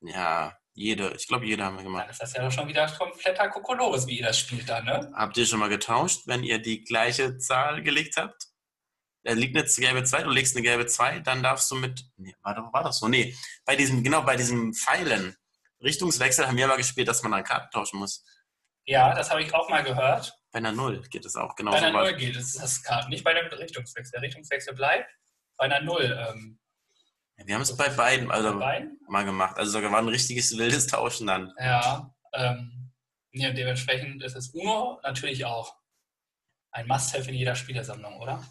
[0.00, 2.04] Ja, jede, ich glaube, jede haben wir gemacht.
[2.04, 5.10] Dann ist das ja doch schon wieder kompletter Kokolores, wie ihr das spielt dann, ne?
[5.14, 8.45] Habt ihr schon mal getauscht, wenn ihr die gleiche Zahl gelegt habt?
[9.26, 12.04] Da liegt eine gelbe 2, du legst eine gelbe 2, dann darfst du mit.
[12.16, 13.08] Nee, war, war das so?
[13.08, 15.36] Nee, bei diesem, genau, bei diesem Pfeilen.
[15.82, 18.24] Richtungswechsel haben wir mal gespielt, dass man dann Karten tauschen muss.
[18.84, 20.38] Ja, das habe ich auch mal gehört.
[20.52, 23.24] Bei einer Null geht es auch genau Bei einer Null geht es, das Karten, nicht
[23.24, 24.12] bei dem Richtungswechsel.
[24.12, 25.10] Der Richtungswechsel bleibt
[25.56, 26.16] bei einer Null.
[26.28, 26.60] Ähm,
[27.44, 29.00] wir haben es bei beiden, also bei beiden?
[29.08, 29.56] mal gemacht.
[29.58, 31.52] Also sogar war ein richtiges wildes Tauschen dann.
[31.58, 32.92] Ja, ähm,
[33.32, 35.74] ja, dementsprechend ist es Uno natürlich auch
[36.70, 38.42] ein Must-Have in jeder Spielersammlung, oder?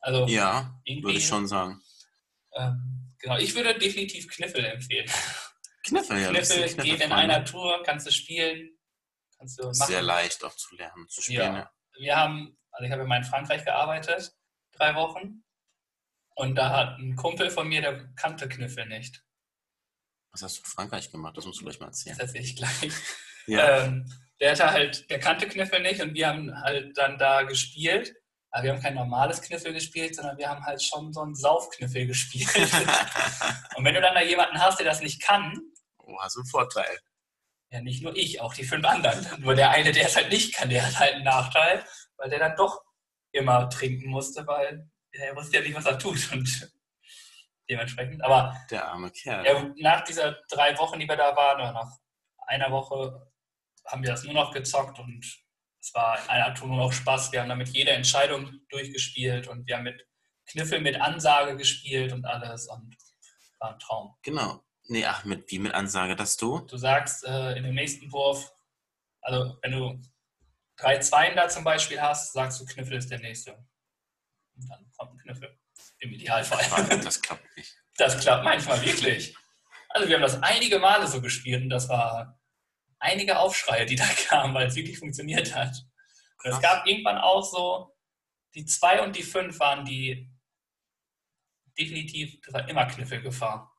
[0.00, 1.80] Also ja, würde ich schon sagen.
[2.54, 5.10] Ähm, genau, ich würde definitiv Kniffel empfehlen.
[5.84, 6.30] Kniffel, ja.
[6.30, 8.70] Kniffel, Kniffel geht in einer Tour, kannst du spielen.
[9.38, 9.74] Kannst du machen.
[9.74, 11.54] Sehr leicht auch zu lernen, zu spielen.
[11.54, 11.70] Ja.
[11.98, 14.32] Wir haben, also ich habe immer in Frankreich gearbeitet,
[14.72, 15.44] drei Wochen.
[16.34, 19.22] Und da hat ein Kumpel von mir, der kannte Kniffel nicht.
[20.32, 21.36] Was hast du in Frankreich gemacht?
[21.36, 22.16] Das musst du gleich mal erzählen.
[22.16, 22.92] Das erzähle ich gleich.
[23.46, 23.84] Ja.
[23.84, 24.06] Ähm,
[24.38, 28.14] der hatte halt, der kannte Kniffel nicht und wir haben halt dann da gespielt.
[28.50, 32.06] Aber wir haben kein normales Kniffel gespielt, sondern wir haben halt schon so einen Saufkniffel
[32.06, 32.48] gespielt.
[33.76, 35.56] und wenn du dann da jemanden hast, der das nicht kann.
[35.98, 36.98] Oh, hast du einen Vorteil.
[37.70, 39.24] Ja, nicht nur ich, auch die fünf anderen.
[39.40, 41.84] Nur der eine, der es halt nicht kann, der hat halt einen Nachteil,
[42.16, 42.82] weil der dann doch
[43.32, 46.32] immer trinken musste, weil er wusste ja nicht, was er tut.
[46.32, 46.72] Und
[47.68, 48.22] dementsprechend.
[48.24, 49.46] Aber der arme Kerl.
[49.46, 51.90] Ja, nach dieser drei Wochen, die wir da waren, oder nach
[52.48, 53.30] einer Woche,
[53.86, 55.24] haben wir das nur noch gezockt und
[55.80, 57.32] es war in einer Tour nur noch Spaß.
[57.32, 60.06] Wir haben damit jede Entscheidung durchgespielt und wir haben mit
[60.46, 62.96] Kniffel mit Ansage gespielt und alles und
[63.58, 64.16] war ein Traum.
[64.22, 64.62] Genau.
[64.84, 66.60] Nee, ach, mit wie mit Ansage, dass du?
[66.60, 68.52] Du sagst äh, in dem nächsten Wurf,
[69.22, 70.02] also wenn du
[70.76, 73.52] drei Zweien da zum Beispiel hast, sagst du, Kniffel ist der nächste.
[74.56, 75.56] Und dann kommt ein Knüffel.
[76.00, 76.64] Im Idealfall.
[77.02, 77.74] Das klappt nicht.
[77.96, 79.36] Das klappt manchmal wirklich.
[79.90, 82.39] Also wir haben das einige Male so gespielt und das war
[83.00, 85.84] einige Aufschreie, die da kamen, weil es wirklich funktioniert hat.
[86.42, 87.96] Und es gab irgendwann auch so,
[88.54, 90.30] die 2 und die 5 waren die
[91.78, 93.72] definitiv, das war immer Knüffelgefahr.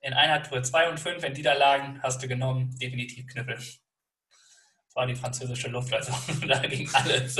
[0.00, 3.56] In einer Tour 2 und 5, wenn die da lagen, hast du genommen, definitiv Knüffel.
[3.56, 6.12] Das war die französische Luft, also
[6.46, 7.38] da ging alles.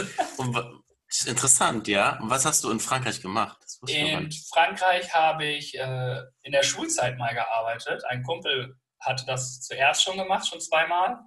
[1.27, 2.19] Interessant, ja.
[2.21, 3.59] Und was hast du in Frankreich gemacht?
[3.87, 8.05] in Frankreich habe ich äh, in der Schulzeit mal gearbeitet.
[8.07, 11.21] Ein Kumpel hatte das zuerst schon gemacht, schon zweimal.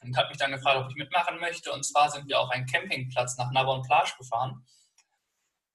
[0.00, 1.72] Und hat mich dann gefragt, ob ich mitmachen möchte.
[1.72, 4.64] Und zwar sind wir auf einen Campingplatz nach Navon Plage gefahren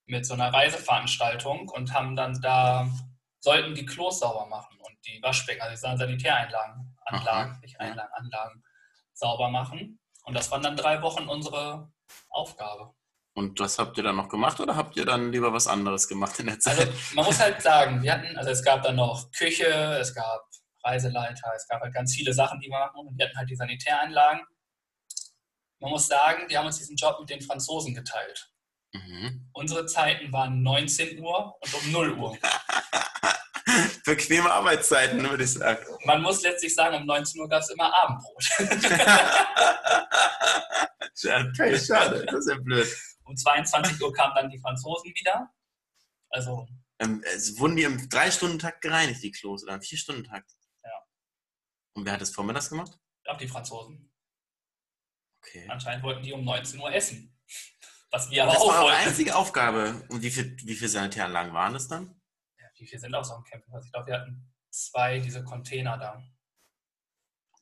[0.06, 2.90] mit so einer Reiseveranstaltung und haben dann da,
[3.40, 8.64] sollten die Klos sauber machen und die Waschbecken, also die Sanitäreinlagen, Anlagen, nicht Einlagen, Anlagen
[9.14, 10.00] sauber machen.
[10.24, 11.92] Und das waren dann drei Wochen unsere
[12.30, 12.94] Aufgabe.
[13.36, 16.40] Und was habt ihr dann noch gemacht oder habt ihr dann lieber was anderes gemacht
[16.40, 16.80] in der Zeit?
[16.80, 19.66] Also man muss halt sagen, wir hatten, also es gab dann noch Küche,
[20.00, 20.46] es gab
[20.84, 23.56] Reiseleiter, es gab halt ganz viele Sachen, die wir machen und wir hatten halt die
[23.56, 24.42] Sanitäreinlagen.
[25.80, 28.54] Man muss sagen, wir haben uns diesen Job mit den Franzosen geteilt.
[28.94, 29.50] Mhm.
[29.54, 32.38] Unsere Zeiten waren 19 Uhr und um 0 Uhr.
[34.06, 35.84] Bequeme Arbeitszeiten, würde ich sagen.
[36.06, 38.44] Man muss letztlich sagen, um 19 Uhr gab es immer Abendbrot.
[41.50, 42.88] okay, schade, das ist ja blöd.
[43.26, 45.50] Um 22 Uhr kamen dann die Franzosen wieder.
[46.30, 46.68] Also.
[47.00, 50.52] Ähm, es wurden die im 3-Stunden-Takt gereinigt, die Klos, oder im 4-Stunden-Takt?
[51.94, 52.98] Und wer hat das vormittags gemacht?
[53.28, 54.12] Auch die Franzosen.
[55.42, 55.68] Okay.
[55.70, 57.38] Anscheinend wollten die um 19 Uhr essen.
[58.12, 59.08] Was wir aber das auch war wollten.
[59.08, 60.06] einzige Aufgabe.
[60.10, 62.22] Und wie, viel, wie viele Sanitäranlagen waren es dann?
[62.60, 63.86] Ja, wie viele sind auf so einem Campingplatz?
[63.86, 66.24] Ich glaube, wir hatten zwei diese Container da.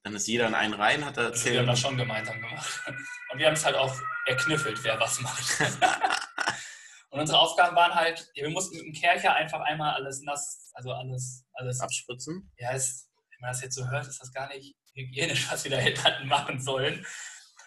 [0.04, 1.54] Dann ist jeder in einen rein, hat er Also erzählt.
[1.54, 2.82] wir haben das schon gemeinsam gemacht.
[3.32, 5.62] Und wir haben es halt auch erkniffelt, wer was macht.
[7.12, 10.92] Und unsere Aufgaben waren halt, wir mussten mit dem Kercher einfach einmal alles nass, also
[10.92, 12.52] alles, alles abspritzen.
[12.58, 13.10] Ja, es,
[13.42, 16.28] wenn man das jetzt so hört, ist das gar nicht hygienisch, was wir da hätten
[16.28, 17.04] machen sollen.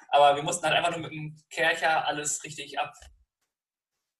[0.09, 2.95] Aber wir mussten halt einfach nur mit dem Kercher alles richtig ab,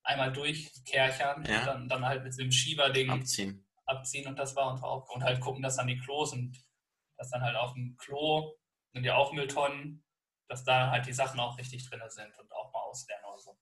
[0.03, 1.59] einmal durchkerchern Ja.
[1.59, 3.65] und dann, dann halt mit dem Schieberding Abziehen.
[3.85, 5.15] abziehen und das war unsere Aufgabe.
[5.19, 6.57] Und halt gucken, dass dann die Klos und
[7.17, 8.53] dass dann halt auf dem Klo
[8.93, 10.03] und die Aufmülltonnen,
[10.49, 13.57] dass da halt die Sachen auch richtig drin sind und auch mal ausleeren oder so.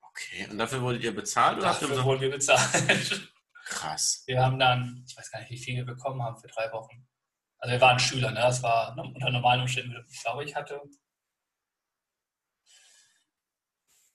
[0.00, 0.48] Okay.
[0.50, 1.58] Und dafür wurdet ihr bezahlt?
[1.58, 3.30] Oder Dafür wurden wir bezahlt.
[3.66, 4.22] Krass.
[4.26, 7.06] Wir haben dann, ich weiß gar nicht, wie viel wir bekommen haben für drei Wochen.
[7.58, 8.40] Also wir waren Schüler, ne?
[8.40, 10.80] Das war unter normalen Umständen, ich glaube, ich hatte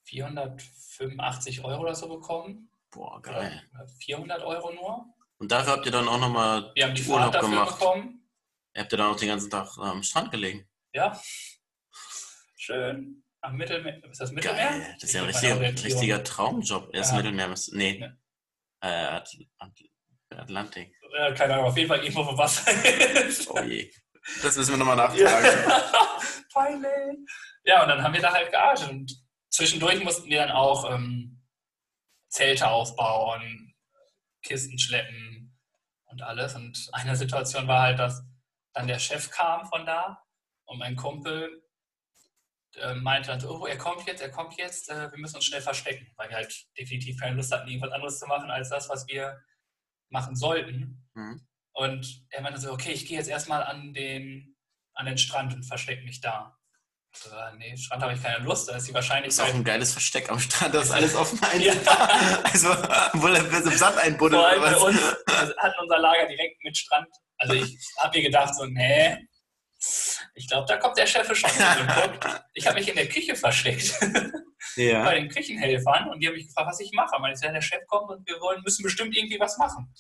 [0.06, 2.70] 485 Euro oder so bekommen.
[2.92, 3.62] Boah, geil.
[4.00, 5.06] 400 Euro nur.
[5.40, 7.80] Und dafür habt ihr dann auch nochmal Wir haben die Urlaub Fahrt dafür gemacht.
[7.80, 8.30] bekommen.
[8.76, 10.68] Ihr habt ihr dann auch den ganzen Tag am Strand gelegen.
[10.94, 11.20] Ja.
[12.56, 13.24] Schön.
[13.42, 14.04] Am Mittelmeer.
[14.06, 14.70] Ist das Mittelmeer?
[14.70, 14.94] Geil.
[14.96, 16.94] Das ist ja ein Ich richtiger, richtiger Traumjob.
[16.94, 17.18] Erst Ja.
[17.18, 17.54] Mittelmeer.
[17.72, 18.00] Nee.
[18.00, 18.08] Ja.
[18.82, 19.90] Äh, Atl Atl
[20.40, 20.94] Atlantik.
[21.18, 22.72] Äh, keine Ahnung, auf jeden Fall irgendwo wo Wasser
[23.26, 23.50] ist.
[23.50, 23.92] Oh je.
[24.42, 25.72] Das müssen wir nochmal nachfragen.
[26.54, 27.30] Peinlich.
[27.66, 28.90] Ja, und dann haben wir da halt gearbeitet.
[28.90, 29.14] Und
[29.50, 31.44] zwischendurch mussten wir dann auch ähm,
[32.30, 33.76] Zelte aufbauen,
[34.44, 35.60] Kisten schleppen
[36.06, 36.56] und alles.
[36.56, 38.24] Und eine Situation war halt, dass
[38.74, 40.24] dann der Chef kam von da
[40.66, 41.64] und mein Kumpel
[42.76, 45.62] äh, meinte dann oh, er kommt jetzt, er kommt jetzt, äh, wir müssen uns schnell
[45.62, 49.08] verstecken, weil wir halt definitiv keine Lust hatten, irgendwas anderes zu machen, als das, was
[49.08, 49.40] wir
[50.14, 51.06] machen sollten.
[51.16, 51.46] Mhm.
[51.74, 54.56] Und er meinte so, okay, ich gehe jetzt erstmal an den,
[54.94, 56.56] an den Strand und verstecke mich da.
[57.16, 59.54] So, ah, nee, Strand habe ich keine Lust, da ist die Das ist auch Wahrscheinlichkeit.
[59.54, 61.40] ein geiles Versteck am Strand, das ist alles offen.
[61.60, 61.74] Ja.
[62.44, 62.72] Also,
[63.14, 66.78] obwohl er im Sand einbuddelt Vor allem bei uns wir hatten unser Lager direkt mit
[66.78, 67.08] Strand.
[67.38, 69.18] Also ich habe mir gedacht, so, nee,
[70.36, 71.50] ich glaube, da kommt der Chef schon.
[72.10, 72.44] Und guckt.
[72.54, 73.98] Ich habe mich in der Küche versteckt
[74.76, 75.12] bei Ja.
[75.14, 77.16] den Küchenhelfern und die haben mich gefragt, was ich mache.
[77.22, 79.94] Weil ich ja, der Chef kommt und wir wollen, müssen bestimmt irgendwie was machen.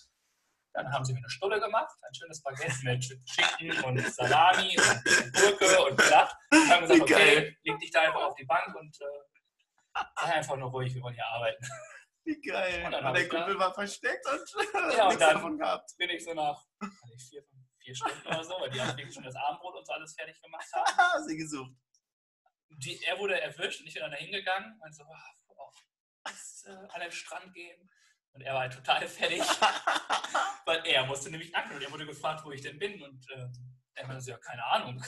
[0.73, 5.33] Dann haben sie mir eine Stulle gemacht, ein schönes Baguette mit Chicken und Salami und
[5.33, 6.33] Gurke und Blatt.
[6.51, 10.55] Und haben gesagt, okay, leg dich da einfach auf die Bank und äh, sei einfach
[10.57, 11.63] nur ruhig, wir wollen hier arbeiten.
[12.25, 12.83] Wie geil.
[12.85, 15.91] Und dann Und der Kumpel war versteckt und Ja, und nichts dann- davon gehabt.
[15.97, 16.63] bin ich so nach
[17.29, 19.93] vier, fünf, vier Stunden oder so, weil die auch wirklich schon das Abendbrot und so
[19.93, 21.27] alles fertig gemacht haben.
[21.27, 21.73] Sie gesucht.
[22.69, 25.71] Die, er wurde erwischt und ich bin dann da hingegangen und so, ah, oh,
[26.25, 27.89] lass, äh, an den Strand gehen.
[28.31, 29.41] Und er war halt total fertig,
[30.65, 33.01] weil er musste nämlich angeln und er wurde gefragt, wo ich denn bin.
[33.03, 35.03] Und ähm, er meinte so, ja, keine Ahnung.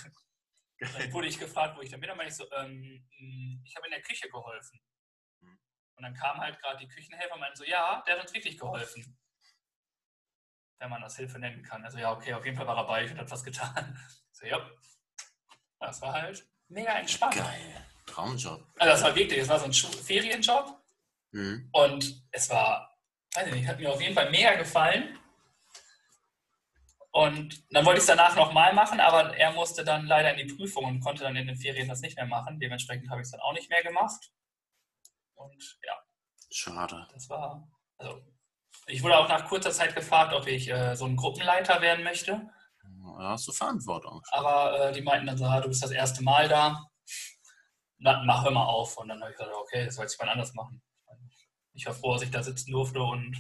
[0.78, 2.10] Dann wurde ich gefragt, wo ich denn bin.
[2.10, 4.80] Dann meinte ich so, ähm, mh, ich habe in der Küche geholfen.
[5.96, 8.58] Und dann kamen halt gerade die Küchenhelfer und meinten so, ja, der hat uns wirklich
[8.58, 9.18] geholfen.
[10.80, 11.84] Wenn man das Hilfe nennen kann.
[11.84, 13.98] Also ja, okay, auf jeden Fall war er bei und hat was getan.
[14.32, 14.60] So, ja.
[15.80, 17.36] Das war halt mega entspannt.
[17.36, 17.86] Geil.
[18.06, 18.62] Traumjob.
[18.78, 20.78] Also das war wirklich, es war so ein Ferienjob
[21.32, 21.70] Mhm.
[21.74, 22.98] und es war,
[23.34, 25.18] weiß ich nicht, hat mir auf jeden Fall mega gefallen.
[27.12, 30.54] Und dann wollte ich es danach nochmal machen, aber er musste dann leider in die
[30.54, 32.60] Prüfung und konnte dann in den Ferien das nicht mehr machen.
[32.60, 34.32] Dementsprechend habe ich es dann auch nicht mehr gemacht.
[35.36, 35.98] Und ja,
[36.52, 37.08] Schade.
[37.14, 38.22] das war, also
[38.88, 42.50] ich wurde auch nach kurzer Zeit gefragt, ob ich äh, so ein Gruppenleiter werden möchte.
[43.18, 44.22] Da hast du Verantwortung.
[44.32, 46.86] Aber äh, die meinten dann so, ah, du bist das erste Mal da.
[47.98, 48.98] Na, mach hör mal auf.
[48.98, 50.82] Und dann habe ich gesagt, okay, das soll jetzt jemand anders machen.
[51.74, 53.36] Ich war froh, dass ich da sitzen durfte und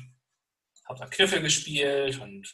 [0.88, 2.54] habe dann Kniffel gespielt und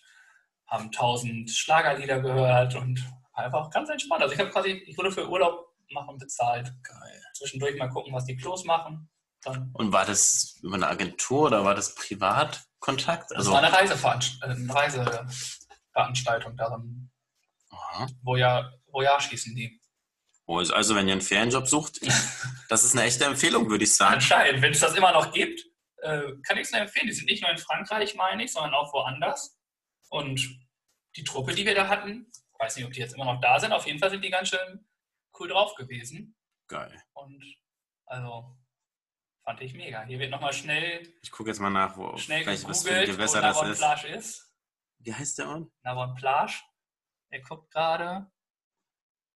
[0.68, 4.22] haben tausend Schlagerlieder gehört und einfach ganz entspannt.
[4.22, 6.72] Also ich habe quasi, ich wurde für Urlaub machen bezahlt.
[6.84, 7.22] Geil.
[7.34, 9.10] Zwischendurch mal gucken, was die Klos machen.
[9.44, 12.71] Dann Und war das über eine Agentur oder war das Privatkontakt?
[12.86, 14.72] Das Also, war eine Reiseveranst- äh,
[15.94, 17.12] Reiseveranstaltung darin.
[17.70, 18.08] Aha.
[18.24, 19.80] Voyage, Voyage hießen die.
[20.46, 22.02] Oh, ist also, wenn ihr einen Ferienjob sucht,
[22.70, 24.16] das ist eine echte Empfehlung, würde ich sagen.
[24.16, 25.62] Anscheinend, wenn es das immer noch gibt,
[25.98, 27.08] äh, kann ich es nur empfehlen.
[27.08, 29.58] Die sind nicht nur in Frankreich, meine ich, sondern auch woanders.
[30.10, 30.42] Und
[31.16, 33.72] die Truppe, die wir da hatten, weiß nicht, ob die jetzt immer noch da sind,
[33.72, 34.86] auf jeden Fall sind die ganz schön
[35.40, 36.36] cool drauf gewesen.
[36.68, 37.02] Geil.
[37.14, 37.42] Und
[38.06, 38.58] also
[39.52, 40.04] fand ich mega.
[40.04, 43.06] Hier wird nochmal schnell, Ich gucke jetzt mal nach, wo schnell vielleicht was für ein
[43.06, 43.78] Gewässer das ist.
[43.80, 44.54] Plage ist.
[45.00, 45.68] Wie heißt der Ort?
[45.84, 46.54] Navon Plage.
[47.32, 48.32] Er guckt gerade,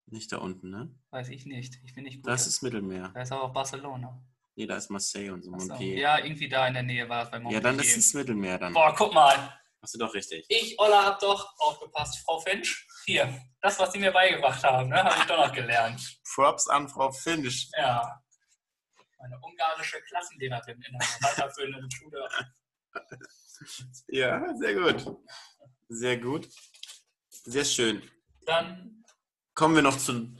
[0.05, 0.89] Nicht da unten, ne?
[1.09, 1.79] weiß ich nicht.
[1.83, 2.27] Ich bin nicht gut.
[2.31, 3.11] Das ist Mittelmeer.
[3.13, 4.21] da ist aber auch Barcelona.
[4.55, 5.51] Nee, da ist Marseille und so.
[5.53, 5.97] Achso, Montpellier.
[5.99, 7.61] Ja, irgendwie da in der Nähe war es bei Ja, Montpellier.
[7.61, 8.73] dann ist es Mittelmeer dann.
[8.73, 9.59] Boah, guck mal.
[9.81, 10.45] Hast du doch richtig.
[10.47, 12.19] Ich, Olla, hab doch aufgepasst.
[12.19, 16.19] Frau Finch, hier, das, was Sie mir beigebracht haben, ne, habe ich doch noch gelernt.
[16.33, 17.69] Props an Frau Finch.
[17.77, 18.21] Ja.
[19.17, 22.27] Meine ungarische Klassenlehrerin in einer weiterführenden Schule.
[24.07, 25.17] Ja, sehr gut.
[25.87, 26.49] Sehr gut.
[27.29, 28.09] Sehr schön.
[28.45, 29.03] Dann,
[29.53, 30.37] Kommen wir noch zu einer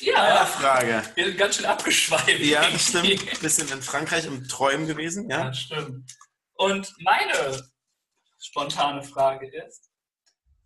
[0.00, 1.02] ja, Frage.
[1.14, 2.40] wir sind ganz schön abgeschweift.
[2.40, 3.06] Ja, das stimmt.
[3.06, 5.46] Ein bisschen in Frankreich im Träumen gewesen, ja?
[5.46, 6.10] Ja, stimmt.
[6.54, 7.62] Und meine
[8.38, 9.90] spontane Frage ist,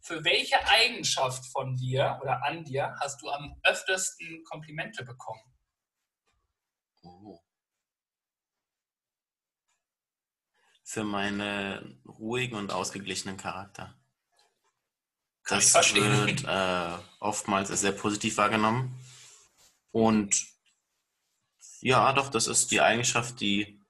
[0.00, 5.42] für welche Eigenschaft von dir oder an dir hast du am öftesten Komplimente bekommen?
[10.84, 13.94] Für meinen ruhigen und ausgeglichenen Charakter.
[15.44, 18.98] Kann Das wird äh, oftmals als sehr positiv wahrgenommen.
[19.92, 20.46] Und
[21.80, 23.80] ja, doch, das ist die Eigenschaft, die,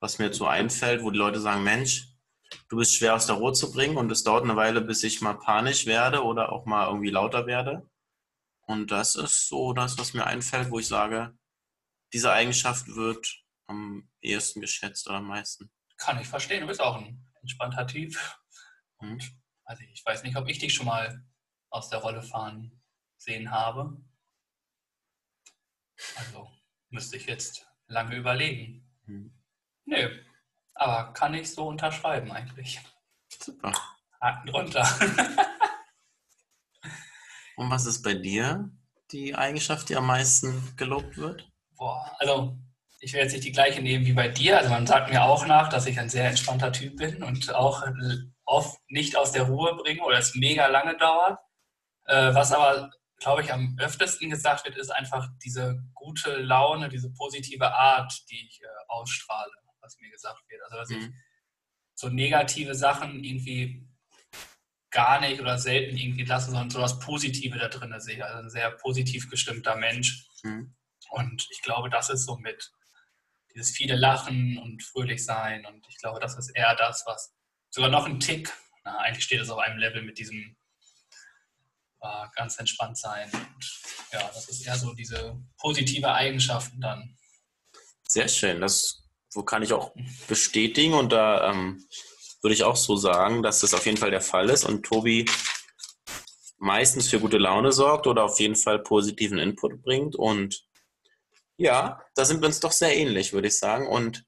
[0.00, 2.08] was mir jetzt so einfällt, wo die Leute sagen, Mensch,
[2.68, 5.20] du bist schwer aus der Ruhe zu bringen und es dauert eine Weile, bis ich
[5.20, 7.88] mal panisch werde oder auch mal irgendwie lauter werde.
[8.62, 11.36] Und das ist so das, was mir einfällt, wo ich sage,
[12.12, 15.70] diese Eigenschaft wird am ehesten geschätzt oder am meisten.
[15.96, 18.16] Kann ich verstehen, du bist auch ein entspannter Typ.
[19.00, 19.20] Hm?
[19.64, 21.24] Also ich weiß nicht, ob ich dich schon mal
[21.70, 22.82] aus der Rolle fahren
[23.16, 23.96] sehen habe.
[26.16, 26.50] Also
[26.90, 28.90] müsste ich jetzt lange überlegen.
[29.06, 29.32] Hm.
[29.84, 30.24] Nö,
[30.74, 32.80] aber kann ich so unterschreiben eigentlich.
[33.28, 33.72] Super.
[34.20, 34.82] Haken drunter.
[37.56, 38.70] Und was ist bei dir
[39.10, 41.51] die Eigenschaft, die am meisten gelobt wird?
[41.82, 42.56] Boah, also
[43.00, 44.56] ich will jetzt nicht die gleiche nehmen wie bei dir.
[44.56, 47.82] Also man sagt mir auch nach, dass ich ein sehr entspannter Typ bin und auch
[48.44, 51.40] oft nicht aus der Ruhe bringe oder es mega lange dauert.
[52.04, 57.12] Äh, was aber, glaube ich, am öftesten gesagt wird, ist einfach diese gute Laune, diese
[57.14, 60.62] positive Art, die ich äh, ausstrahle, was mir gesagt wird.
[60.62, 61.14] Also dass ich Mhm.
[61.96, 63.88] so negative Sachen irgendwie
[64.92, 68.24] gar nicht oder selten irgendwie lasse, sondern so das Positive da drin sehe.
[68.24, 70.28] Also ein sehr positiv gestimmter Mensch.
[70.44, 70.76] Mhm.
[71.12, 72.72] Und ich glaube, das ist so mit
[73.54, 75.66] dieses viele Lachen und fröhlich sein.
[75.66, 77.34] Und ich glaube, das ist eher das, was
[77.68, 78.50] sogar noch ein Tick,
[78.84, 80.56] na, eigentlich steht es auf einem Level mit diesem
[82.00, 83.30] äh, ganz entspannt sein.
[83.30, 87.16] Und ja, das ist eher so diese positive Eigenschaften dann.
[88.08, 88.60] Sehr schön.
[88.60, 89.02] Das
[89.46, 89.94] kann ich auch
[90.28, 91.86] bestätigen und da ähm,
[92.42, 95.26] würde ich auch so sagen, dass das auf jeden Fall der Fall ist und Tobi
[96.58, 100.64] meistens für gute Laune sorgt oder auf jeden Fall positiven Input bringt und
[101.62, 104.24] ja, da sind wir uns doch sehr ähnlich, würde ich sagen und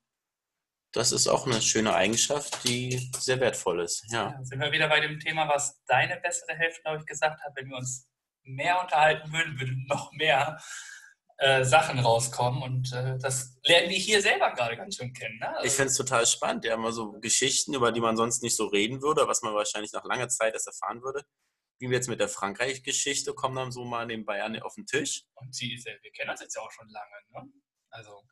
[0.93, 4.05] das ist auch eine schöne Eigenschaft, die sehr wertvoll ist.
[4.11, 7.43] Ja, Ja, sind wir wieder bei dem Thema, was deine bessere Hälfte, glaube ich, gesagt
[7.43, 7.53] hat.
[7.57, 8.07] Wenn wir uns
[8.45, 10.61] mehr unterhalten würden, würden noch mehr
[11.39, 12.63] äh, Sachen rauskommen.
[12.63, 15.39] Und äh, das lernen wir hier selber gerade ganz schön kennen.
[15.41, 15.49] Ne?
[15.49, 16.65] Also, ich finde es total spannend.
[16.65, 19.93] Ja, immer so Geschichten, über die man sonst nicht so reden würde, was man wahrscheinlich
[19.93, 21.25] nach langer Zeit erst erfahren würde.
[21.79, 25.25] Wie wir jetzt mit der Frankreich-Geschichte kommen dann so mal in Bayern auf den Tisch.
[25.35, 27.17] und sie ist ja, wir kennen uns jetzt ja auch schon lange.
[27.31, 27.53] Ne?
[27.91, 28.23] Also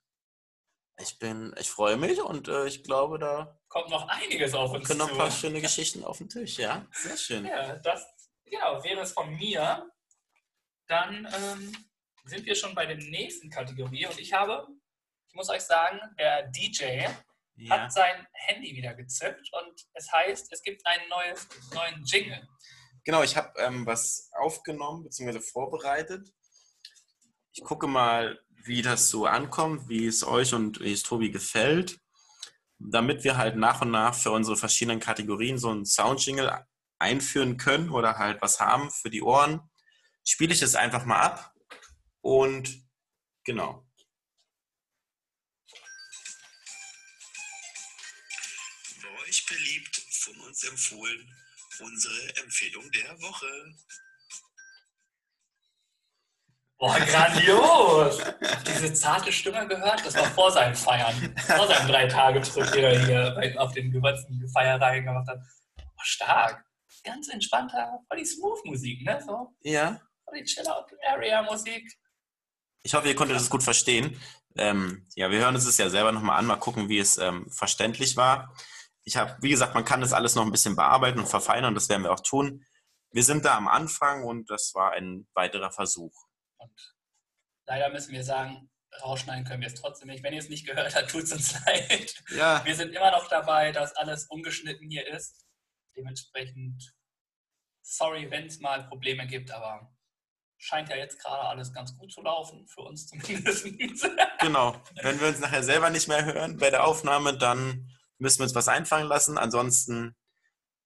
[0.98, 4.86] Ich bin, ich freue mich und äh, ich glaube, da kommt noch einiges auf uns
[4.86, 6.58] können noch ein paar schöne Geschichten auf den Tisch.
[6.58, 7.44] Ja, sehr schön.
[7.46, 8.06] Ja, das
[8.44, 9.90] genau, wäre es von mir.
[10.86, 11.76] Dann ähm,
[12.24, 14.06] sind wir schon bei der nächsten Kategorie.
[14.06, 14.66] Und ich habe,
[15.28, 17.06] ich muss euch sagen, der DJ
[17.56, 17.70] Ja.
[17.80, 22.46] hat sein Handy wieder gezückt und es heißt, es gibt einen neues, neuen Jingle.
[23.04, 25.40] Genau, ich habe ähm, was aufgenommen bzw.
[25.40, 26.32] vorbereitet.
[27.52, 31.98] Ich gucke mal, wie das so ankommt, wie es euch und wie es Tobi gefällt,
[32.78, 36.64] damit wir halt nach und nach für unsere verschiedenen Kategorien so einen Soundjingle
[36.98, 39.60] einführen können oder halt was haben für die Ohren.
[40.24, 41.52] Spiele ich es einfach mal ab
[42.20, 42.86] und
[43.44, 43.84] genau.
[49.02, 51.34] Bei euch beliebt, von uns empfohlen,
[51.80, 53.46] unsere Empfehlung der Woche.
[56.78, 58.18] Boah, grandios!
[58.66, 63.60] Diese zarte Stimme gehört, das war vor seinem Feiern, vor seinem Drei-Tage-Trip, den er hier
[63.62, 65.38] auf den gewürzten Feierreihen gemacht hat.
[65.76, 66.64] Boah, stark.
[67.04, 69.22] Ganz entspannter, voll die Smooth-Musik, ne?
[69.24, 70.00] So, Ja.
[70.24, 71.98] voll die Chill-Out-Area-Musik.
[72.82, 74.20] Ich hoffe, ihr konntet es gut verstehen.
[74.56, 77.48] Ähm, ja, wir hören uns es ja selber nochmal an, mal gucken, wie es ähm,
[77.50, 78.52] verständlich war.
[79.04, 81.88] Ich habe, wie gesagt, man kann das alles noch ein bisschen bearbeiten und verfeinern, das
[81.88, 82.64] werden wir auch tun.
[83.10, 86.14] Wir sind da am Anfang und das war ein weiterer Versuch.
[86.58, 86.94] Und
[87.66, 88.70] leider müssen wir sagen,
[89.02, 90.22] rausschneiden können wir es trotzdem nicht.
[90.22, 92.14] Wenn ihr es nicht gehört habt, tut es uns leid.
[92.36, 95.44] Ja, Wir sind immer noch dabei, dass alles ungeschnitten hier ist.
[95.96, 96.94] Dementsprechend,
[97.82, 99.92] sorry, wenn es mal Probleme gibt, aber
[100.58, 103.66] scheint ja jetzt gerade alles ganz gut zu laufen, für uns zumindest.
[104.38, 104.80] genau.
[105.02, 107.90] Wenn wir uns nachher selber nicht mehr hören bei der Aufnahme, dann
[108.22, 109.36] müssen wir uns was einfallen lassen.
[109.36, 110.16] Ansonsten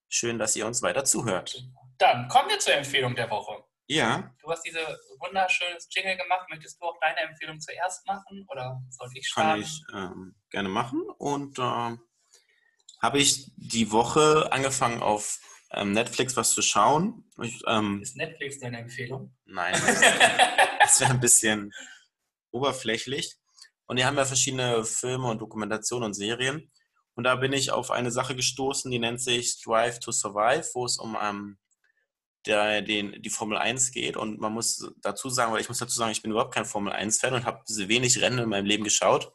[0.09, 1.63] schön, dass ihr uns weiter zuhört.
[1.99, 3.63] Dann kommen wir zur Empfehlung der Woche.
[3.89, 4.81] Ja, Du hast diese
[5.21, 6.47] wunderschönes Jingle gemacht.
[6.51, 9.63] Möchtest du auch deine Empfehlung zuerst machen oder soll ich kann starten?
[9.63, 11.03] ich ähm, gerne machen.
[11.19, 12.01] Und ähm,
[13.01, 15.39] habe ich die Woche angefangen auf
[15.73, 17.31] ähm, Netflix was zu schauen.
[17.43, 19.37] Ich, ähm, Ist Netflix deine Empfehlung?
[19.45, 19.75] nein,
[20.81, 21.73] das wäre ein bisschen
[22.51, 23.37] oberflächlich.
[23.87, 26.73] Und die haben ja verschiedene Filme und Dokumentationen und Serien.
[27.17, 30.85] Und da bin ich auf eine Sache gestoßen, die nennt sich Drive to Survive, wo
[30.85, 31.59] es um ähm,
[32.45, 34.19] der, den, die Formel 1 geht.
[34.19, 36.93] Und man muss dazu sagen, weil ich muss dazu sagen, ich bin überhaupt kein Formel
[36.93, 39.33] 1-Fan und habe wenig Rennen in meinem Leben geschaut.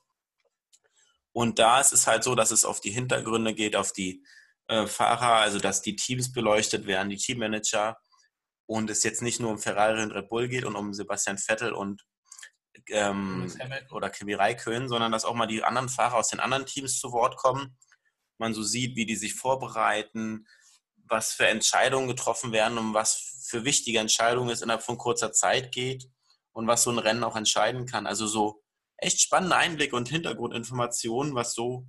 [1.34, 4.24] Und da ist es halt so, dass es auf die Hintergründe geht, auf die
[4.68, 7.98] äh, Fahrer, also dass die Teams beleuchtet werden, die Teammanager.
[8.68, 11.74] Und es jetzt nicht nur um Ferrari und Red Bull geht und um Sebastian Vettel
[11.74, 12.06] und
[12.90, 13.52] ähm,
[13.92, 17.12] oder Kimi Räikkönen, sondern dass auch mal die anderen Fahrer aus den anderen Teams zu
[17.12, 17.78] Wort kommen.
[18.38, 20.48] Man so sieht, wie die sich vorbereiten,
[20.96, 25.72] was für Entscheidungen getroffen werden, um was für wichtige Entscheidungen es innerhalb von kurzer Zeit
[25.72, 26.10] geht
[26.54, 28.08] und was so ein Rennen auch entscheiden kann.
[28.08, 28.64] Also so
[28.98, 31.88] echt spannende Einblicke und Hintergrundinformationen, was so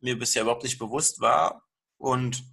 [0.00, 1.64] mir bisher überhaupt nicht bewusst war.
[1.96, 2.44] Und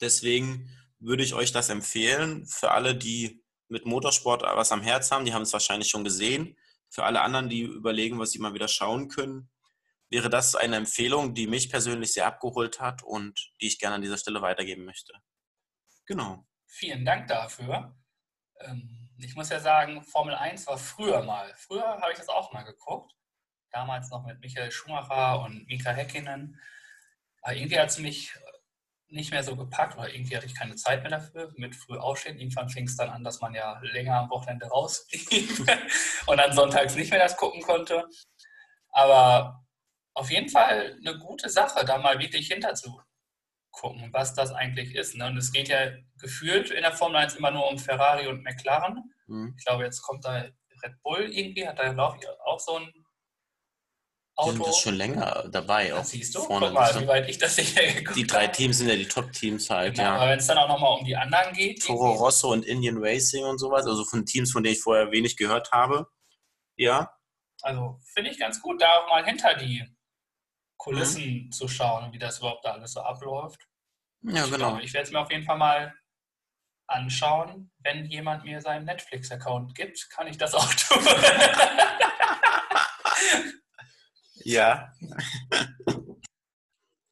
[0.00, 5.24] deswegen würde ich euch das empfehlen für alle, die mit Motorsport was am Herz haben.
[5.24, 6.56] Die haben es wahrscheinlich schon gesehen.
[6.92, 9.50] Für alle anderen, die überlegen, was sie mal wieder schauen können,
[10.10, 14.02] wäre das eine Empfehlung, die mich persönlich sehr abgeholt hat und die ich gerne an
[14.02, 15.14] dieser Stelle weitergeben möchte.
[16.04, 16.44] Genau.
[16.66, 17.96] Vielen Dank dafür.
[18.60, 21.54] Ähm, Ich muss ja sagen, Formel 1 war früher mal.
[21.56, 23.14] Früher habe ich das auch mal geguckt.
[23.70, 26.60] Damals noch mit Michael Schumacher und Mika Häkkinen.
[27.40, 28.36] Aber irgendwie hat es mich
[29.12, 32.38] nicht mehr so gepackt oder irgendwie hatte ich keine Zeit mehr dafür mit früh aufstehen.
[32.38, 35.66] Irgendwann fing es dann an, dass man ja länger am Wochenende rausblieb
[36.26, 38.08] und dann sonntags nicht mehr das gucken konnte.
[38.90, 39.64] Aber
[40.14, 43.00] auf jeden Fall eine gute Sache, da mal wirklich hinter zu
[43.70, 45.14] gucken, was das eigentlich ist.
[45.16, 45.26] Ne?
[45.26, 49.12] Und es geht ja gefühlt in der Formel 1 immer nur um Ferrari und McLaren.
[49.26, 49.54] Mhm.
[49.58, 50.44] Ich glaube, jetzt kommt da
[50.82, 52.92] Red Bull irgendwie, hat da, glaube ich, auch so ein
[54.44, 54.70] Die sind Auto.
[54.70, 55.94] das schon länger dabei.
[55.94, 56.66] Auch siehst du, vorne.
[56.66, 58.46] guck mal, wie weit ich das hier geguckt die drei.
[58.48, 60.16] Teams sind ja die Top-Teams halt, Genau, ja.
[60.16, 63.44] Aber wenn es dann auch nochmal um die anderen geht, Toro Rosso und Indian Racing
[63.44, 66.06] und sowas, also von Teams, von denen ich vorher wenig gehört habe.
[66.76, 67.12] Ja,
[67.62, 69.84] also finde ich ganz gut, da auch mal hinter die
[70.76, 71.52] Kulissen Mhm.
[71.52, 73.60] zu schauen, wie das überhaupt da alles so abläuft.
[74.22, 74.70] ja Ich genau.
[74.70, 75.94] glaube, ich werde es mir auf jeden Fall mal
[76.88, 77.70] anschauen.
[77.78, 80.98] Wenn jemand mir seinen Netflix-Account gibt, kann ich das auch tun.
[84.44, 84.92] Ja.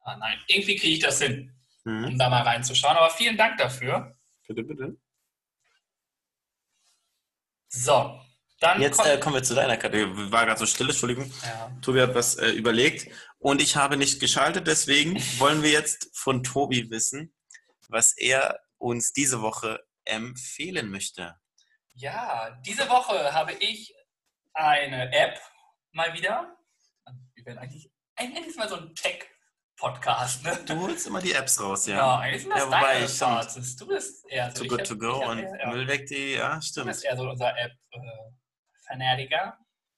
[0.01, 2.05] ah, nein, irgendwie kriege ich das hin, Mhm.
[2.05, 2.95] um da mal reinzuschauen.
[2.97, 4.15] Aber vielen Dank dafür.
[4.47, 4.97] Bitte, bitte.
[7.69, 8.19] So,
[8.59, 10.31] dann Jetzt kommt, äh, kommen wir zu deiner Kategorie.
[10.31, 11.31] War gerade so still, Entschuldigung.
[11.43, 13.07] ja, Tobi hat was äh, überlegt
[13.39, 17.33] und ich habe nicht geschaltet, deswegen wollen wir jetzt von Tobi wissen,
[17.87, 21.39] was er uns diese Woche empfehlen möchte.
[21.93, 23.93] ja, diese Woche habe ich
[24.53, 25.39] eine App
[25.91, 26.57] mal wieder.
[27.41, 30.59] Wir werden eigentlich, eigentlich ist mal so ein Tech-Podcast, ne?
[30.67, 32.19] Du holst immer die Apps raus, Ja, ja.
[32.19, 33.17] eigentlich sind das Ja, wobei ich.
[33.77, 34.63] Du bist eher so.
[34.63, 35.67] Too good to go und eher-.
[35.69, 36.85] Müll weg, die, ja, Du stimmt.
[36.87, 39.57] bist eher so unser App-Fanatiker.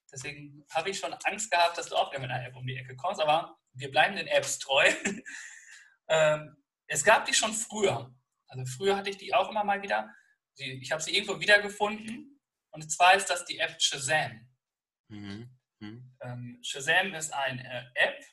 [0.10, 2.78] Deswegen habe ich schon Angst gehabt, dass du auch wieder mit einer App um die
[2.78, 3.20] Ecke kommst.
[3.20, 4.88] Aber wir bleiben den Apps treu.
[6.08, 6.56] ähm,
[6.88, 8.10] es gab die schon früher.
[8.48, 10.10] Also früher hatte ich die auch immer mal wieder.
[10.56, 12.40] Ich habe sie irgendwo wiedergefunden.
[12.72, 14.48] Und zwar ist das die App Shazam.
[15.10, 15.53] Mhm.
[16.64, 16.66] Mhm.
[16.66, 18.24] Shazam ist eine App,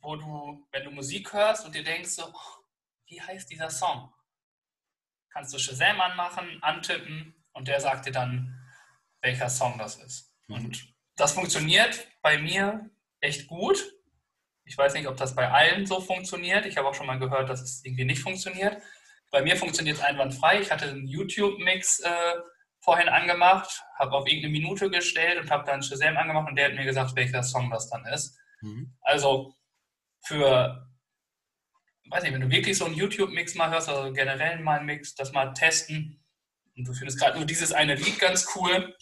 [0.00, 2.64] wo du, wenn du Musik hörst und dir denkst so, oh,
[3.06, 4.12] wie heißt dieser Song?
[5.30, 8.54] Kannst du Shazam anmachen, antippen und der sagt dir dann,
[9.20, 10.34] welcher Song das ist.
[10.48, 12.90] Und das funktioniert bei mir
[13.20, 13.94] echt gut.
[14.64, 16.66] Ich weiß nicht, ob das bei allen so funktioniert.
[16.66, 18.80] Ich habe auch schon mal gehört, dass es irgendwie nicht funktioniert.
[19.30, 20.60] Bei mir funktioniert es einwandfrei.
[20.60, 22.34] Ich hatte einen YouTube-Mix äh,
[22.80, 26.74] vorhin angemacht, habe auf irgendeine Minute gestellt und habe dann Shazam angemacht und der hat
[26.74, 28.38] mir gesagt, welcher Song das dann ist.
[28.60, 28.94] Mhm.
[29.00, 29.54] Also
[30.24, 30.88] für,
[32.10, 35.14] weiß nicht, wenn du wirklich so einen YouTube-Mix mal hörst, also generell mal einen Mix,
[35.14, 36.24] das mal testen
[36.76, 38.96] und du findest gerade nur dieses eine Lied ganz cool,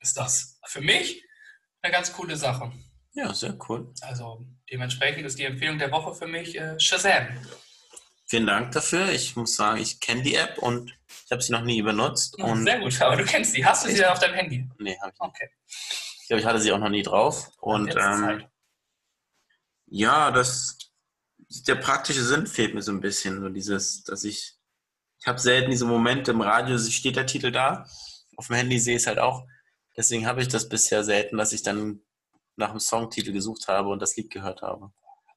[0.00, 1.24] ist das für mich
[1.82, 2.72] eine ganz coole Sache.
[3.12, 3.92] Ja, sehr cool.
[4.02, 7.26] Also dementsprechend ist die Empfehlung der Woche für mich äh, Shazam.
[8.30, 9.10] Vielen Dank dafür.
[9.10, 12.36] Ich muss sagen, ich kenne die App und ich habe sie noch nie benutzt.
[12.38, 13.66] Ja, sehr gut, aber du kennst sie.
[13.66, 14.68] Hast du sie auf deinem Handy?
[14.78, 15.28] Nee, habe ich nicht.
[15.28, 15.50] Okay.
[16.20, 17.50] Ich glaube, ich hatte sie auch noch nie drauf.
[17.58, 18.44] Und ähm,
[19.86, 20.78] ja, das
[21.66, 23.40] der praktische Sinn fehlt mir so ein bisschen.
[23.40, 24.54] So dieses, dass ich,
[25.18, 27.84] ich habe selten diese Momente im Radio, steht der Titel da.
[28.36, 29.44] Auf dem Handy sehe ich es halt auch.
[29.96, 32.00] Deswegen habe ich das bisher selten, dass ich dann
[32.54, 34.92] nach einem Songtitel gesucht habe und das Lied gehört habe.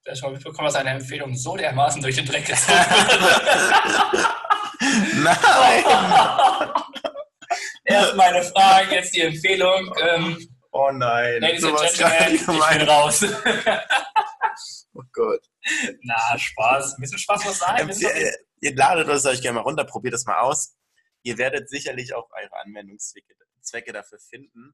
[0.06, 2.78] Ja, schon mitbekommen, dass eine Empfehlung so dermaßen durch den Dreck gezogen.
[5.24, 5.84] Nein!
[7.86, 9.94] Erst meine Frage, jetzt die Empfehlung.
[10.02, 11.42] Ähm, oh nein.
[11.42, 13.24] Ladies and Gentlemen, ich bin raus.
[14.94, 15.42] oh Gott.
[16.02, 16.96] Na, Spaß.
[16.96, 17.78] Ein bisschen Spaß muss sein.
[17.78, 20.76] Empfehl, ihr ladet das euch gerne mal runter, probiert das mal aus.
[21.24, 24.74] Ihr werdet sicherlich auch eure Anwendungszwecke dafür finden.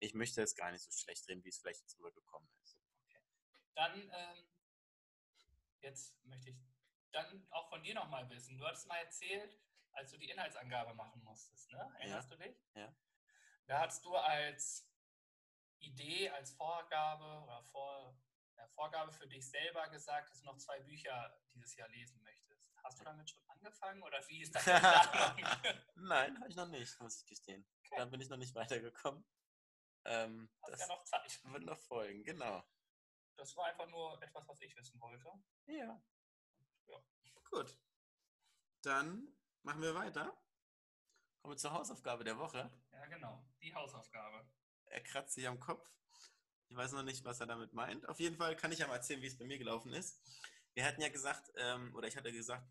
[0.00, 2.63] Ich möchte es gar nicht so schlecht drehen, wie es vielleicht jetzt rübergekommen ist.
[3.74, 4.48] Dann, ähm,
[5.80, 6.56] jetzt möchte ich
[7.12, 8.58] dann auch von dir nochmal wissen.
[8.58, 9.58] Du hattest mal erzählt,
[9.92, 11.94] als du die Inhaltsangabe machen musstest, ne?
[11.98, 12.36] Erinnerst ja.
[12.36, 12.56] du dich?
[12.74, 12.94] Ja.
[13.66, 14.88] Da hattest du als
[15.78, 18.18] Idee, als Vorgabe oder Vor,
[18.56, 22.74] ja, Vorgabe für dich selber gesagt, dass du noch zwei Bücher dieses Jahr lesen möchtest.
[22.82, 24.66] Hast du damit schon angefangen oder wie ist das?
[25.94, 27.66] Nein, habe ich noch nicht, muss ich gestehen.
[27.78, 27.94] Okay.
[27.96, 29.24] Da bin ich noch nicht weitergekommen.
[30.04, 31.40] Ähm, Hast das ja noch Zeit.
[31.44, 32.62] Wird noch folgen, genau.
[33.36, 35.30] Das war einfach nur etwas, was ich wissen wollte.
[35.66, 36.00] Ja.
[36.86, 37.04] ja.
[37.50, 37.76] Gut.
[38.82, 40.36] Dann machen wir weiter.
[41.40, 42.70] Kommen wir zur Hausaufgabe der Woche.
[42.92, 43.44] Ja, genau.
[43.60, 44.48] Die Hausaufgabe.
[44.86, 45.86] Er kratzt sich am Kopf.
[46.68, 48.08] Ich weiß noch nicht, was er damit meint.
[48.08, 50.20] Auf jeden Fall kann ich ja mal erzählen, wie es bei mir gelaufen ist.
[50.74, 52.66] Wir hatten ja gesagt, ähm, oder ich hatte gesagt,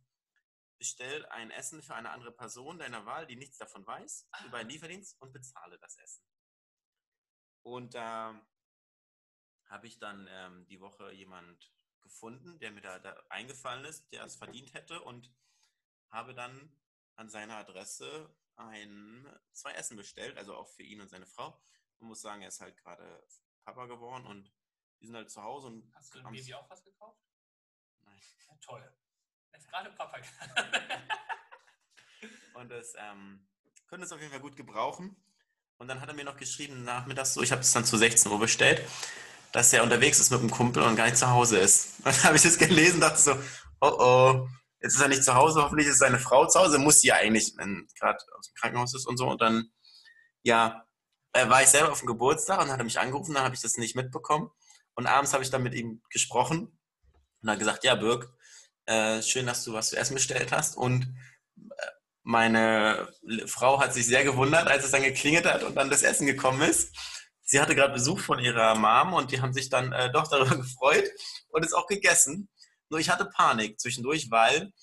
[0.78, 4.46] bestell ein Essen für eine andere Person deiner Wahl, die nichts davon weiß, ah.
[4.46, 6.26] über einen Lieferdienst und bezahle das Essen.
[7.62, 8.46] Und da
[9.74, 14.24] habe ich dann ähm, die Woche jemand gefunden, der mir da, da, eingefallen ist, der
[14.24, 15.34] es verdient hätte und
[16.10, 16.72] habe dann
[17.16, 21.60] an seiner Adresse ein, zwei Essen bestellt, also auch für ihn und seine Frau.
[22.00, 23.26] Man muss sagen, er ist halt gerade
[23.66, 24.54] Papa geworden und
[25.00, 25.68] die sind halt zu Hause.
[25.68, 27.20] Und Hast du dem Baby auch was gekauft?
[28.02, 28.22] Nein.
[28.48, 28.94] Ja, toll.
[29.52, 30.22] Er ist gerade Papa
[32.54, 33.48] Und das ähm,
[33.88, 35.16] können es auf jeden Fall gut gebrauchen.
[35.78, 38.32] Und dann hat er mir noch geschrieben, nachmittags so, ich habe es dann zu 16
[38.32, 38.88] Uhr bestellt,
[39.54, 41.94] dass er unterwegs ist mit einem Kumpel und gar nicht zu Hause ist.
[42.04, 43.36] Dann habe ich das gelesen und dachte so,
[43.80, 44.48] oh oh,
[44.82, 47.16] jetzt ist er nicht zu Hause, hoffentlich ist seine Frau zu Hause, muss sie ja
[47.16, 49.30] eigentlich, wenn gerade aus dem Krankenhaus ist und so.
[49.30, 49.70] Und dann,
[50.42, 50.86] ja,
[51.34, 53.62] äh, war ich selber auf dem Geburtstag und hat er mich angerufen, dann habe ich
[53.62, 54.50] das nicht mitbekommen.
[54.96, 56.78] Und abends habe ich dann mit ihm gesprochen
[57.42, 58.30] und hat gesagt, ja, Birg,
[58.86, 60.76] äh, schön, dass du was zu essen bestellt hast.
[60.76, 61.04] Und
[61.58, 61.86] äh,
[62.24, 63.08] meine
[63.46, 66.62] Frau hat sich sehr gewundert, als es dann geklingelt hat und dann das Essen gekommen
[66.62, 66.96] ist.
[67.54, 70.56] Sie hatte gerade Besuch von ihrer Mom und die haben sich dann äh, doch darüber
[70.58, 71.08] gefreut
[71.50, 72.50] und es auch gegessen.
[72.90, 74.74] Nur ich hatte Panik zwischendurch, weil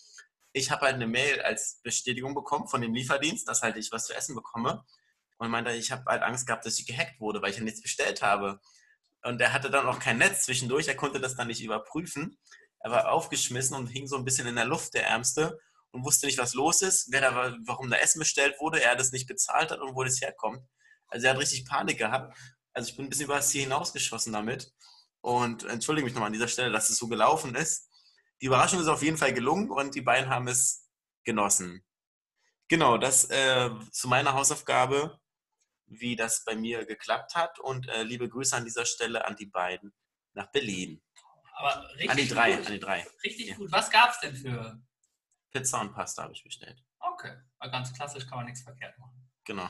[0.53, 4.05] ich habe halt eine Mail als Bestätigung bekommen von dem Lieferdienst, dass halt ich was
[4.05, 4.85] zu essen bekomme.
[5.39, 7.83] Und meinte, ich habe halt Angst gehabt, dass ich gehackt wurde, weil ich ja nichts
[7.83, 8.61] bestellt habe.
[9.25, 12.39] Und er hatte dann auch kein Netz zwischendurch, er konnte das dann nicht überprüfen.
[12.79, 15.59] Er war aufgeschmissen und hing so ein bisschen in der Luft, der Ärmste
[15.91, 19.11] und wusste nicht, was los ist, wer da, warum da Essen bestellt wurde, er das
[19.11, 20.63] nicht bezahlt hat und wo das herkommt.
[21.09, 22.33] Also er hat richtig Panik gehabt.
[22.73, 24.73] Also ich bin ein bisschen über das Ziel hinausgeschossen damit.
[25.21, 27.91] Und entschuldige mich nochmal an dieser Stelle, dass es so gelaufen ist.
[28.41, 30.89] Die Überraschung ist auf jeden Fall gelungen und die beiden haben es
[31.25, 31.85] genossen.
[32.69, 35.21] Genau, das äh, zu meiner Hausaufgabe,
[35.87, 37.59] wie das bei mir geklappt hat.
[37.59, 39.93] Und äh, liebe Grüße an dieser Stelle an die beiden
[40.33, 41.03] nach Berlin.
[41.55, 42.67] Aber richtig an die drei, gut.
[42.67, 43.07] an die drei.
[43.23, 43.57] Richtig ja.
[43.57, 43.71] gut.
[43.71, 44.81] Was gab es denn für
[45.51, 46.83] Pizza und Pasta habe ich bestellt.
[46.99, 49.29] Okay, ganz klassisch kann man nichts verkehrt machen.
[49.45, 49.69] Genau.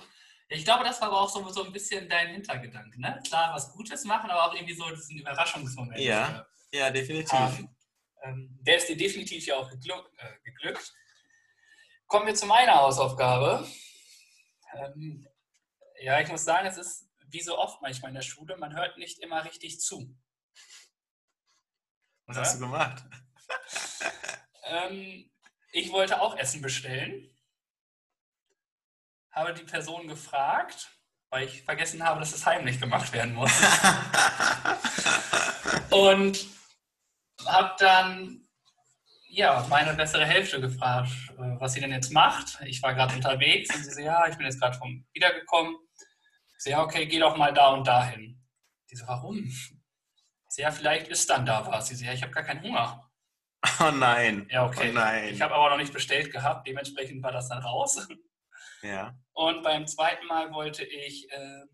[0.53, 3.01] Ich glaube, das war aber auch so, so ein bisschen dein Hintergedanke.
[3.01, 3.23] Ne?
[3.25, 6.01] Klar, was Gutes machen, aber auch irgendwie so diesen Überraschungsmoment.
[6.01, 7.67] Ja, ja definitiv.
[8.23, 10.93] Ähm, der ist dir definitiv ja auch geglückt, äh, geglückt.
[12.07, 13.65] Kommen wir zu meiner Hausaufgabe.
[14.75, 15.29] Ähm,
[16.01, 18.99] ja, ich muss sagen, es ist wie so oft manchmal in der Schule, man hört
[18.99, 20.17] nicht immer richtig zu.
[22.27, 23.05] Was hast du gemacht?
[24.65, 25.31] ähm,
[25.73, 27.31] ich wollte auch Essen bestellen,
[29.33, 30.91] habe die Person gefragt,
[31.31, 33.53] weil ich vergessen habe, dass es heimlich gemacht werden muss.
[35.91, 36.47] und
[37.47, 38.41] habe dann
[39.31, 42.59] ja, meine bessere Hälfte gefragt, äh, was sie denn jetzt macht.
[42.67, 45.77] Ich war gerade unterwegs und sie so, ja, ich bin jetzt gerade vom wiedergekommen.
[46.57, 48.43] Ich so, ja, okay, geh doch mal da und dahin.
[48.91, 49.45] Die so, warum?
[49.45, 49.73] Ich
[50.49, 51.89] so, ja, vielleicht ist dann da was.
[51.89, 53.09] Sie so, ja, ich habe gar keinen Hunger.
[53.79, 54.49] Oh nein.
[54.51, 54.91] Ja, okay.
[54.91, 55.33] Oh nein.
[55.33, 58.09] Ich habe aber noch nicht bestellt gehabt, dementsprechend war das dann raus.
[58.83, 59.15] Ja.
[59.33, 61.69] Und beim zweiten Mal wollte ich ähm,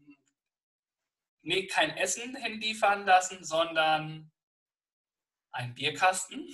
[1.46, 4.30] nee, kein Essen hinliefern lassen, sondern
[5.52, 6.48] einen Bierkasten,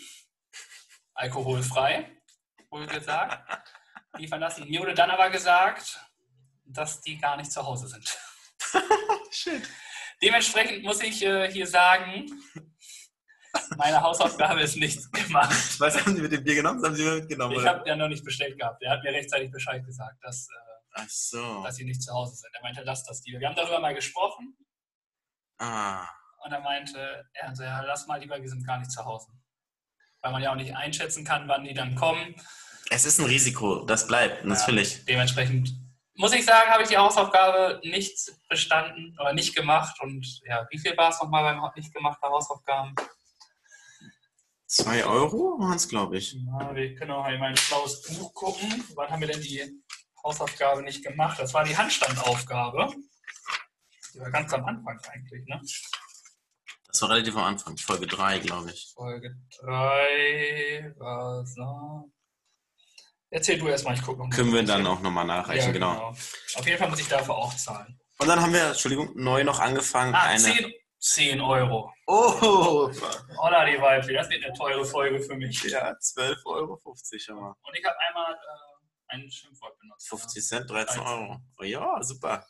[1.15, 2.17] alkoholfrei,
[2.71, 3.67] wohl gesagt,
[4.19, 4.69] liefern lassen.
[4.69, 5.99] Mir wurde dann aber gesagt,
[6.65, 8.19] dass die gar nicht zu Hause sind.
[9.31, 9.69] Shit.
[10.23, 12.27] Dementsprechend muss ich äh, hier sagen,
[13.77, 15.81] meine Hausaufgabe ist nichts gemacht.
[15.81, 16.81] Was haben Sie mit dem Bier genommen?
[16.81, 18.83] Das haben Sie mitgenommen, Ich habe ja noch nicht bestellt gehabt.
[18.83, 20.49] Er hat mir rechtzeitig Bescheid gesagt, dass,
[20.97, 21.63] äh, so.
[21.63, 22.51] dass sie nicht zu Hause sind.
[22.55, 23.41] Er meinte, lass das lieber.
[23.41, 24.57] Wir haben darüber mal gesprochen
[25.59, 26.07] Ah.
[26.45, 29.29] und er meinte, er so, ja, lass mal lieber, wir sind gar nicht zu Hause.
[30.23, 32.35] Weil man ja auch nicht einschätzen kann, wann die dann kommen.
[32.91, 35.05] Es ist ein Risiko, das bleibt, natürlich.
[35.05, 35.73] Dementsprechend
[36.15, 39.99] muss ich sagen, habe ich die Hausaufgabe nicht bestanden oder nicht gemacht.
[40.01, 42.95] Und ja, wie viel war es nochmal beim nicht gemachten Hausaufgaben?
[44.73, 46.33] Zwei Euro waren es, glaube ich.
[46.33, 48.83] Ja, wir können auch mal in mein schlaues Buch gucken.
[48.95, 49.63] Wann haben wir denn die
[50.25, 51.39] Hausaufgabe nicht gemacht?
[51.39, 52.91] Das war die Handstandaufgabe.
[54.15, 55.61] Die war ganz am Anfang eigentlich, ne?
[56.87, 58.91] Das war relativ am Anfang, Folge 3, glaube ich.
[58.95, 62.09] Folge 3, was noch?
[63.29, 64.35] Erzähl du erstmal, ich gucke nochmal.
[64.35, 65.93] Können wir dann auch nochmal nachreichen, ja, genau.
[65.93, 66.09] genau.
[66.09, 68.01] Auf jeden Fall muss ich dafür auch zahlen.
[68.17, 70.15] Und dann haben wir, Entschuldigung, neu noch angefangen.
[70.15, 71.93] Ah, eine 10, 10 Euro.
[72.07, 72.89] Oh!
[73.37, 75.61] Holla die Waldfee, das wird eine teure Folge für mich.
[75.65, 77.55] Ja, 12,50 Euro mal.
[77.61, 80.09] Und ich habe einmal äh, ein Schimpfwort benutzt.
[80.09, 81.03] 50 Cent, 13 13.
[81.03, 81.41] Euro.
[81.59, 82.47] Oh ja, super.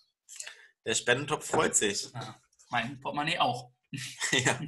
[0.85, 2.13] Der Spendentopf freut sich.
[2.13, 2.37] Ja,
[2.69, 3.71] mein Portemonnaie auch.
[4.33, 4.61] ja.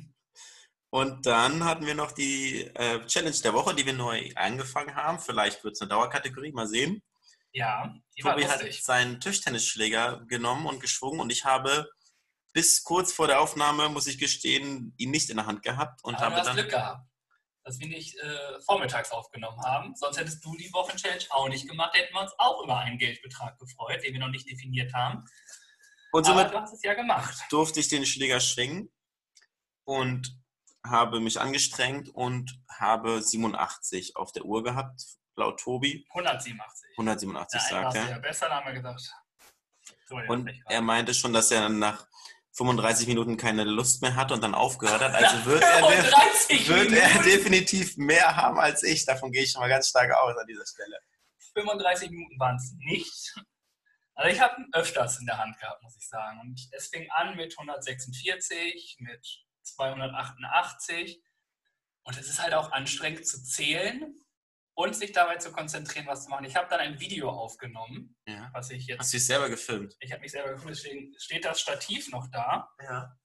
[0.89, 5.19] Und dann hatten wir noch die äh, Challenge der Woche, die wir neu angefangen haben.
[5.19, 7.03] Vielleicht wird es eine Dauerkategorie, mal sehen.
[7.53, 11.87] Ja, die war Tobi hat seinen Tischtennisschläger genommen und geschwungen und ich habe
[12.55, 16.15] bis kurz vor der Aufnahme, muss ich gestehen, ihn nicht in der Hand gehabt und
[16.15, 16.57] Aber du habe hast dann.
[16.57, 17.07] Glück gehabt,
[17.65, 19.95] dass wir nicht äh, vormittags aufgenommen haben.
[19.97, 21.95] Sonst hättest du die Wochenchallenge auch nicht gemacht.
[21.95, 25.25] Hätten wir uns auch über einen Geldbetrag gefreut, den wir noch nicht definiert haben.
[26.13, 27.35] Und Aber somit du hast es ja gemacht.
[27.51, 28.89] durfte ich den Schläger schwingen
[29.85, 30.39] und
[30.87, 35.03] habe mich angestrengt und habe 87 auf der Uhr gehabt,
[35.35, 36.07] laut Tobi.
[36.11, 36.91] 187.
[36.99, 38.11] 187 Der eine sagt du er.
[38.11, 39.11] ja besser, haben wir gesagt.
[40.07, 42.07] So, Und er meinte schon, dass er nach
[42.55, 45.15] 35 Minuten keine Lust mehr hat und dann aufgehört hat.
[45.15, 49.05] Also wird er, 35 wird er definitiv mehr haben als ich.
[49.05, 50.99] Davon gehe ich schon mal ganz stark aus an dieser Stelle.
[51.55, 53.35] 35 Minuten waren es nicht.
[54.15, 56.41] Also ich habe ihn öfters in der Hand gehabt, muss ich sagen.
[56.41, 61.21] Und es fing an mit 146, mit 288.
[62.05, 64.24] Und es ist halt auch anstrengend zu zählen
[64.75, 66.45] und sich dabei zu konzentrieren, was zu machen.
[66.45, 68.51] Ich habe dann ein Video aufgenommen, Ja.
[68.53, 69.95] was ich Hast jetzt, du dich selber gefilmt?
[70.01, 72.69] ich habe mich selber gefunden, deswegen steht das Stativ noch da.
[72.83, 73.17] Ja.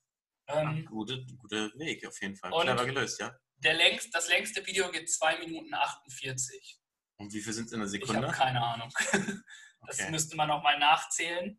[0.48, 2.52] Ähm, Gute, guter Weg auf jeden Fall.
[2.52, 3.36] Clever gelöst, ja.
[3.58, 6.80] der längst, das längste Video geht 2 Minuten 48.
[7.18, 8.32] Und wie viel sind es in der Ich habe Sekunde?
[8.32, 8.92] keine Ahnung.
[9.88, 10.12] Das Okay.
[10.12, 11.58] müsste man noch mal nachzählen.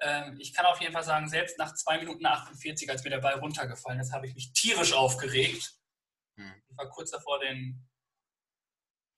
[0.00, 3.20] Ähm, ich kann auf jeden Fall sagen, selbst nach 2 Minuten 48, als mir der
[3.20, 5.78] Ball runtergefallen ist, habe ich mich tierisch aufgeregt.
[6.36, 6.52] Hm.
[6.68, 7.88] Ich war kurz davor, den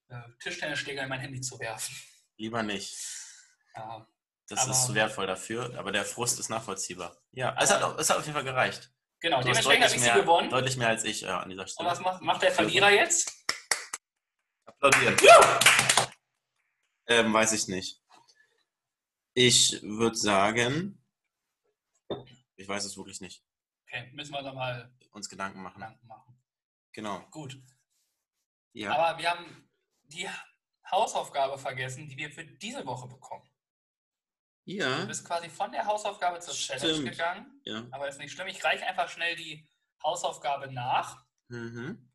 [0.09, 1.95] äh, Tischtennisschläger in mein Handy zu werfen.
[2.37, 2.95] Lieber nicht.
[3.75, 4.07] Ja,
[4.49, 7.17] Das Aber- ist zu wertvoll dafür, aber der Frust ist nachvollziehbar.
[7.33, 8.91] Ja, es hat, auch- es hat auf jeden Fall gereicht.
[9.21, 10.49] genau, Du dementsprechend habe ich sie gewonnen.
[10.51, 11.91] deutlich mehr als ich ja, an dieser Und Stelle.
[11.91, 13.45] was macht, macht der Verlierer jetzt?
[14.65, 15.17] Applaudieren.
[17.09, 18.01] Ähm, weiß ich nicht.
[19.35, 21.05] Ich würde sagen,
[22.57, 23.45] ich weiß es wirklich nicht,
[23.87, 25.81] Okay, müssen wir nochmal uns Gedanken machen.
[25.81, 26.39] Gedanken machen.
[26.93, 27.21] Genau.
[27.31, 27.59] Gut.
[28.75, 28.93] Ja.
[28.95, 29.68] Aber wir haben
[30.09, 30.29] die
[30.91, 33.49] Hausaufgabe vergessen, die wir für diese Woche bekommen.
[34.65, 35.05] Du ja.
[35.07, 37.11] bist quasi von der Hausaufgabe zur Challenge Stimmt.
[37.11, 37.61] gegangen.
[37.65, 37.87] ja.
[37.91, 38.49] Aber ist nicht schlimm.
[38.49, 39.67] Ich reiche einfach schnell die
[40.03, 41.25] Hausaufgabe nach.
[41.49, 42.13] Mhm.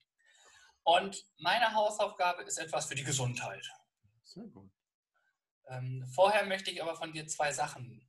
[0.83, 3.67] Und meine Hausaufgabe ist etwas für die Gesundheit.
[4.23, 4.71] Sehr gut.
[5.67, 8.07] Ähm, vorher möchte ich aber von dir zwei Sachen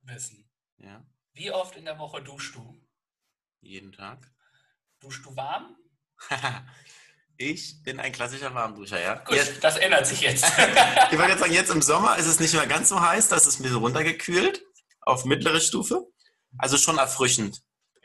[0.00, 0.50] wissen.
[0.78, 1.06] Ja.
[1.32, 2.80] Wie oft in der Woche duschst du?
[3.60, 4.32] Jeden Tag.
[5.00, 5.76] Duschst du warm?
[7.38, 9.14] ich bin ein klassischer Warmduscher, ja.
[9.14, 10.44] Gut, Jetzt, das ändert sich jetzt.
[11.12, 13.46] ich wollte jetzt sagen, jetzt im Sommer ist es nicht mehr ganz so heiß, das
[13.46, 14.62] ist ein bisschen runtergekühlt
[15.02, 16.04] auf mittlere Stufe.
[16.58, 17.62] Also schon erfrischend.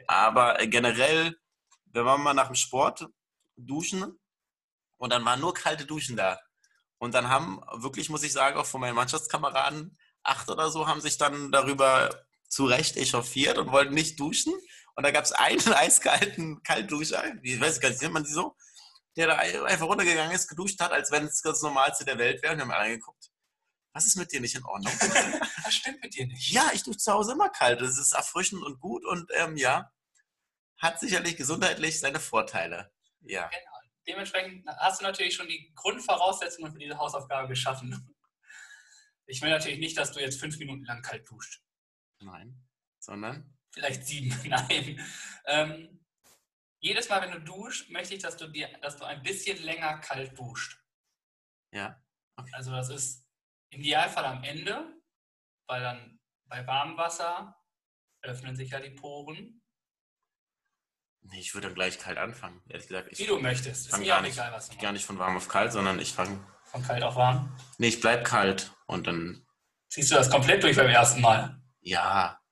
[0.08, 1.36] Aber äh, generell,
[1.86, 3.08] wenn wir mal nach dem Sport
[3.58, 4.20] duschen
[4.98, 6.40] und dann waren nur kalte Duschen da.
[7.00, 11.02] Und dann haben wirklich, muss ich sagen, auch von meinen Mannschaftskameraden, acht oder so, haben
[11.02, 14.54] sich dann darüber zu Recht echauffiert und wollten nicht duschen.
[14.96, 18.56] Und da gab es einen eiskalten Kaltduscher, ich weiß gar nicht, nennt man die so?
[19.16, 22.54] Der da einfach runtergegangen ist, geduscht hat, als wenn es das Normalste der Welt wäre.
[22.54, 23.30] Und wir haben alle geguckt,
[23.94, 24.94] was ist mit dir nicht in Ordnung?
[25.64, 26.52] Das stimmt mit dir nicht.
[26.52, 27.80] ja, ich dusche zu Hause immer kalt.
[27.80, 29.90] Das ist erfrischend und gut und ähm, ja,
[30.78, 32.92] hat sicherlich gesundheitlich seine Vorteile.
[33.22, 33.48] Ja.
[33.48, 33.74] Genau.
[34.06, 38.14] Dementsprechend hast du natürlich schon die Grundvoraussetzungen für diese Hausaufgabe geschaffen.
[39.26, 41.62] Ich will natürlich nicht, dass du jetzt fünf Minuten lang kalt duscht.
[42.20, 42.62] Nein.
[43.00, 43.58] Sondern?
[43.72, 44.38] Vielleicht sieben.
[44.50, 45.02] Nein.
[45.46, 46.03] Ähm,
[46.84, 50.00] jedes Mal, wenn du duschst, möchte ich, dass du dir, dass du ein bisschen länger
[50.00, 50.78] kalt duscht.
[51.72, 52.00] Ja.
[52.52, 53.26] Also das ist
[53.70, 54.94] im Idealfall am Ende,
[55.68, 57.56] weil dann bei warmem Wasser
[58.22, 59.62] öffnen sich ja die Poren.
[61.22, 62.62] Nee, ich würde dann gleich kalt anfangen.
[62.68, 63.88] Ehrlich gesagt, ich Wie du möchtest.
[63.88, 64.94] Ist mir gar nicht, egal, was du gar machst.
[64.94, 66.46] nicht von warm auf kalt, sondern ich fange.
[66.66, 67.58] Von kalt auf warm.
[67.78, 69.48] Nee, ich bleib kalt und dann.
[69.88, 71.62] Siehst du das komplett durch beim ersten Mal?
[71.80, 72.43] Ja.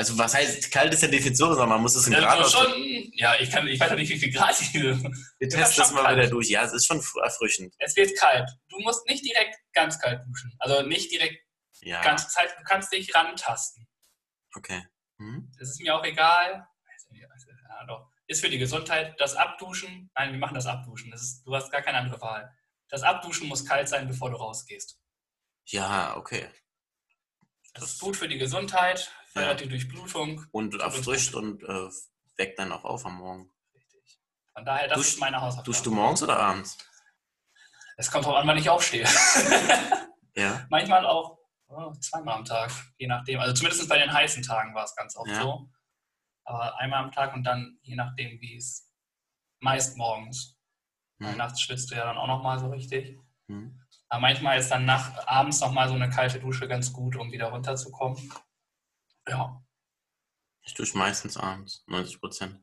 [0.00, 2.72] Also was heißt, kalt ist ja Definition, sondern man muss es in Ja, Grad schon,
[3.12, 4.98] ja, ich, kann, ich weiß ja nicht, wie viel Grad diese.
[5.38, 6.16] Wir testen das mal kalt.
[6.16, 6.48] wieder durch.
[6.48, 7.74] Ja, es ist schon erfrischend.
[7.76, 8.48] Es wird kalt.
[8.70, 10.56] Du musst nicht direkt ganz kalt duschen.
[10.58, 11.44] Also nicht direkt
[11.82, 12.00] Ja.
[12.00, 12.48] ganze Zeit.
[12.58, 13.86] Du kannst dich rantasten.
[14.56, 14.86] Okay.
[15.18, 15.52] Hm?
[15.58, 16.66] Das ist mir auch egal.
[17.10, 18.08] Ja, doch.
[18.26, 19.20] Ist für die Gesundheit.
[19.20, 21.10] Das Abduschen, nein, wir machen das Abduschen.
[21.10, 22.50] Das ist, du hast gar keine andere Wahl.
[22.88, 24.98] Das Abduschen muss kalt sein, bevor du rausgehst.
[25.66, 26.48] Ja, okay.
[27.74, 29.66] Das ist gut für die Gesundheit, fördert Ja.
[29.66, 30.44] die Durchblutung.
[30.52, 31.88] Und erfrischt und äh,
[32.36, 33.50] weckt dann auch auf am Morgen.
[33.74, 34.18] Richtig.
[34.54, 35.64] Von daher, das Dusch- ist meine Hausaufgabe.
[35.66, 36.78] Duschst du morgens oder abends?
[37.96, 39.06] Es kommt drauf an, wann ich aufstehe.
[40.36, 40.64] Ja.
[40.70, 43.40] Manchmal auch oh, zweimal am Tag, je nachdem.
[43.40, 45.42] Also zumindest bei den heißen Tagen war es ganz oft Ja.
[45.42, 45.68] so.
[46.44, 48.88] Aber einmal am Tag und dann je nachdem, wie es
[49.58, 50.56] meist morgens.
[51.20, 51.36] Hm.
[51.36, 53.18] nachts schwitzt du ja dann auch nochmal so richtig.
[53.48, 53.78] Hm.
[54.08, 57.48] Aber manchmal ist dann nach, abends nochmal so eine kalte Dusche ganz gut, um wieder
[57.48, 58.32] runterzukommen.
[59.30, 59.62] Ja,
[60.62, 62.56] Ich dusche meistens abends, 90 Prozent.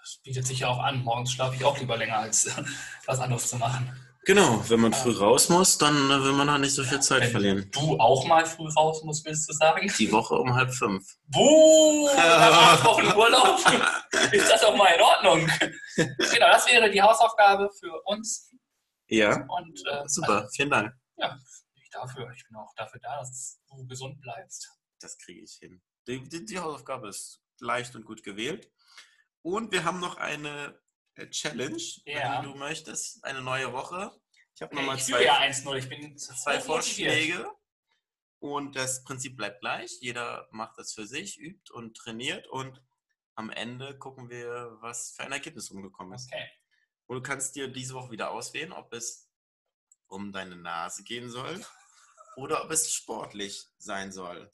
[0.00, 1.02] das bietet sich ja auch an.
[1.04, 2.50] Morgens schlafe ich auch lieber länger, als
[3.06, 3.92] was anderes zu machen.
[4.24, 7.22] Genau, wenn man früh raus muss, dann äh, will man da nicht so viel Zeit
[7.22, 7.70] Wenn verlieren.
[7.72, 9.92] du auch mal früh raus musst, willst du sagen?
[9.98, 11.04] Die Woche um halb fünf.
[11.26, 13.58] Buh, nach Wochen Urlaub
[14.32, 15.50] ist das auch mal in Ordnung.
[15.96, 18.48] Genau, das wäre die Hausaufgabe für uns.
[19.08, 20.94] Ja, Und äh, super, vielen Dank.
[21.16, 21.36] Also,
[21.74, 22.30] nicht dafür.
[22.34, 24.70] Ich bin auch dafür da, dass du gesund bleibst.
[25.02, 25.82] Das kriege ich hin.
[26.06, 28.70] Die, die, die Hausaufgabe ist leicht und gut gewählt.
[29.42, 30.80] Und wir haben noch eine
[31.14, 32.38] äh, Challenge, Ja.
[32.42, 33.24] wenn du möchtest.
[33.24, 34.12] Eine neue Woche.
[34.54, 35.76] Ich habe nochmal zwei, ja 1-0.
[35.76, 36.60] Ich bin zwei.
[36.60, 37.50] Vorschläge.
[38.38, 39.98] Und das Prinzip bleibt gleich.
[40.00, 42.48] Jeder macht das für sich, übt und trainiert.
[42.48, 42.82] Und
[43.34, 46.26] am Ende gucken wir, was für ein Ergebnis rumgekommen ist.
[46.32, 46.48] Okay.
[47.06, 49.28] Und du kannst dir diese Woche wieder auswählen, ob es
[50.06, 51.64] um deine Nase gehen soll
[52.36, 54.50] oder ob es sportlich sein soll.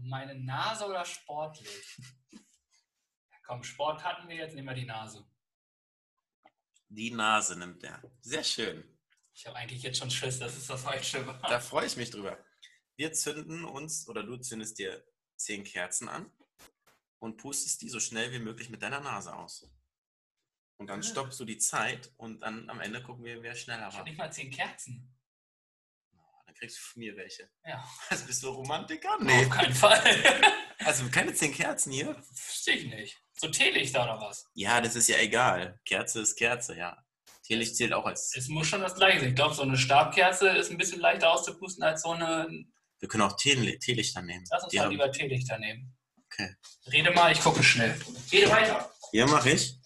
[0.00, 1.96] Und meine Nase oder sportlich?
[2.30, 5.26] Ja, komm, Sport hatten wir, jetzt nehmen wir die Nase.
[6.88, 8.02] Die Nase nimmt er.
[8.20, 8.98] Sehr schön.
[9.34, 11.38] Ich habe eigentlich jetzt schon Schiss, dass es das Falsche war.
[11.42, 12.42] Da freue ich mich drüber.
[12.96, 15.04] Wir zünden uns oder du zündest dir
[15.36, 16.30] zehn Kerzen an
[17.18, 19.70] und pustest die so schnell wie möglich mit deiner Nase aus.
[20.78, 21.02] Und dann Ah.
[21.02, 24.00] stoppst du die Zeit und dann am Ende gucken wir, wer schneller Ich war.
[24.00, 25.14] habe nicht mal zehn Kerzen.
[26.60, 27.48] Kriegst du von mir welche.
[27.66, 29.14] Ja, Also bist du Romantiker?
[29.18, 30.02] auf keinen Fall.
[30.82, 32.16] Also keine zehn Kerzen hier?
[32.32, 33.18] Verstehe ich nicht.
[33.38, 34.46] So Teelichter oder was?
[34.54, 35.78] Ja, das ist ja egal.
[35.84, 36.96] Kerze ist Kerze, ja.
[37.42, 38.34] Teelicht zählt auch als.
[38.34, 39.28] Es muss schon das gleiche sein.
[39.28, 42.48] Ich glaube, so eine Stabkerze ist ein bisschen leichter auszupusten als so eine.
[42.98, 44.46] Wir können auch Teeli- Teelichter nehmen.
[44.50, 45.94] Lass uns Die mal haben- lieber Teelichter nehmen.
[46.32, 46.54] Okay.
[46.90, 47.94] Rede mal, ich gucke schnell.
[48.32, 48.90] Rede weiter.
[49.12, 49.78] Ja, mache ich.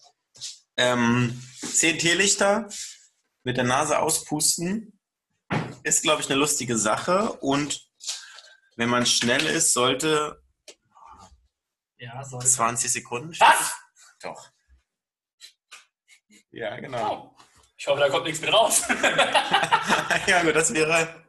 [0.77, 2.69] Ähm, zehn Teelichter
[3.43, 4.94] mit der Nase auspusten
[5.85, 7.31] ist, glaube ich, eine lustige Sache.
[7.33, 7.87] Und
[8.75, 10.41] wenn man schnell ist, sollte
[11.97, 12.43] Ja, soll.
[12.43, 13.39] 20 Sekunden.
[13.39, 13.75] Was?
[14.21, 14.51] Doch.
[16.51, 17.13] Ja, genau.
[17.13, 17.35] Oh.
[17.77, 18.87] Ich hoffe, da kommt nichts mit raus.
[20.27, 21.23] ja, gut, das wäre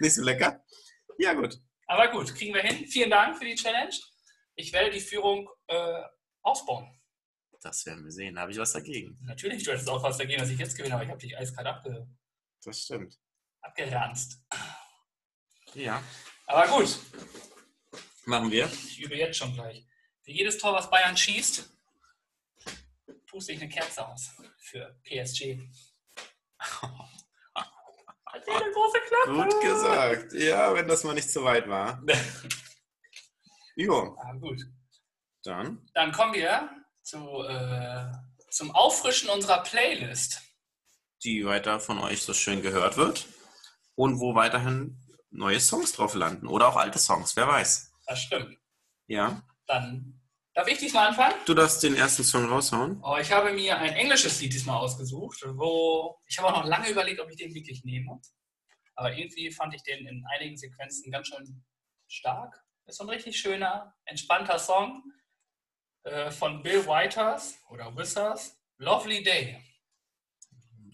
[0.00, 0.64] nicht so lecker.
[1.18, 1.60] Ja, gut.
[1.86, 2.86] Aber gut, kriegen wir hin.
[2.88, 3.94] Vielen Dank für die Challenge.
[4.56, 6.02] Ich werde die Führung äh,
[6.42, 6.98] ausbauen.
[7.60, 8.38] Das werden wir sehen.
[8.38, 9.18] Habe ich was dagegen.
[9.22, 11.66] Natürlich, du hättest auch was dagegen, dass ich jetzt gewinne, aber ich habe dich eiskalt
[11.66, 12.08] abge
[12.64, 13.18] Das stimmt.
[13.66, 14.38] Abgeranzt.
[15.74, 16.02] Ja.
[16.46, 16.98] Aber gut,
[18.24, 18.66] Machen wir.
[18.66, 19.84] ich übe jetzt schon gleich.
[20.22, 21.68] Für jedes Tor, was Bayern schießt,
[23.26, 24.30] puste ich eine Kerze aus.
[24.58, 25.58] Für PSG.
[27.54, 29.32] Hat eine große Klappe.
[29.50, 30.32] Gut gesagt.
[30.34, 32.02] Ja, wenn das mal nicht zu weit war.
[33.78, 34.58] Jo, Ah, gut.
[35.42, 35.86] dann.
[35.92, 36.70] Dann kommen wir
[37.02, 38.10] zu, äh,
[38.50, 40.40] zum Auffrischen unserer Playlist.
[41.24, 43.26] die weiter von euch so schön gehört wird
[43.96, 44.98] und wo weiterhin
[45.30, 47.92] neue Songs drauf landen oder auch alte Songs, wer weiß.
[48.06, 48.56] Das stimmt.
[49.08, 50.16] Ja, Dann
[50.56, 51.34] Darf ich diesmal anfangen?
[51.44, 52.98] Du darfst den ersten Song raushauen.
[53.02, 56.88] Oh, ich habe mir ein englisches Lied diesmal ausgesucht, wo ich habe auch noch lange
[56.88, 58.18] überlegt, ob ich den wirklich nehme.
[58.94, 61.62] Aber irgendwie fand ich den in einigen Sequenzen ganz schön
[62.08, 62.64] stark.
[62.86, 65.02] Ist so ein richtig schöner, entspannter Song
[66.04, 68.58] äh, von Bill Whiters oder Wissers.
[68.78, 69.62] Lovely Day.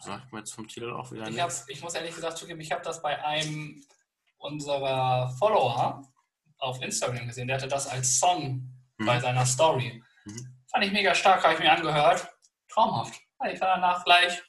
[0.02, 1.60] Sagt mir jetzt vom Titel auch wieder Ich, nichts.
[1.62, 3.84] hab, ich muss ehrlich gesagt zugeben, ich habe das bei einem
[4.38, 6.02] unserer Follower
[6.58, 7.46] auf Instagram gesehen.
[7.48, 9.06] Der hatte das als Song Mhm.
[9.06, 10.02] bei seiner Story.
[10.24, 10.62] Mhm.
[10.70, 12.28] Fand ich mega stark, habe ich mir angehört.
[12.68, 13.14] Traumhaft.
[13.52, 14.40] Ich war danach gleich,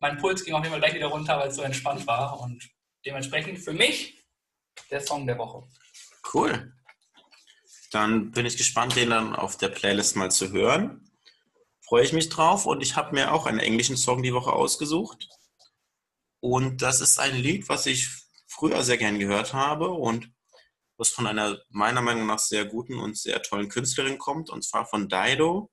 [0.00, 2.40] mein Puls ging auf jeden Fall gleich wieder runter, weil es so entspannt war.
[2.40, 2.68] Und
[3.06, 4.24] dementsprechend für mich
[4.90, 5.66] der Song der Woche.
[6.32, 6.72] Cool.
[7.92, 11.08] Dann bin ich gespannt, den dann auf der Playlist mal zu hören.
[11.86, 15.28] Freue ich mich drauf und ich habe mir auch einen englischen Song die Woche ausgesucht.
[16.40, 18.08] Und das ist ein Lied, was ich
[18.46, 20.32] früher sehr gern gehört habe und
[20.96, 24.86] was von einer meiner Meinung nach sehr guten und sehr tollen Künstlerin kommt, und zwar
[24.86, 25.70] von Dido.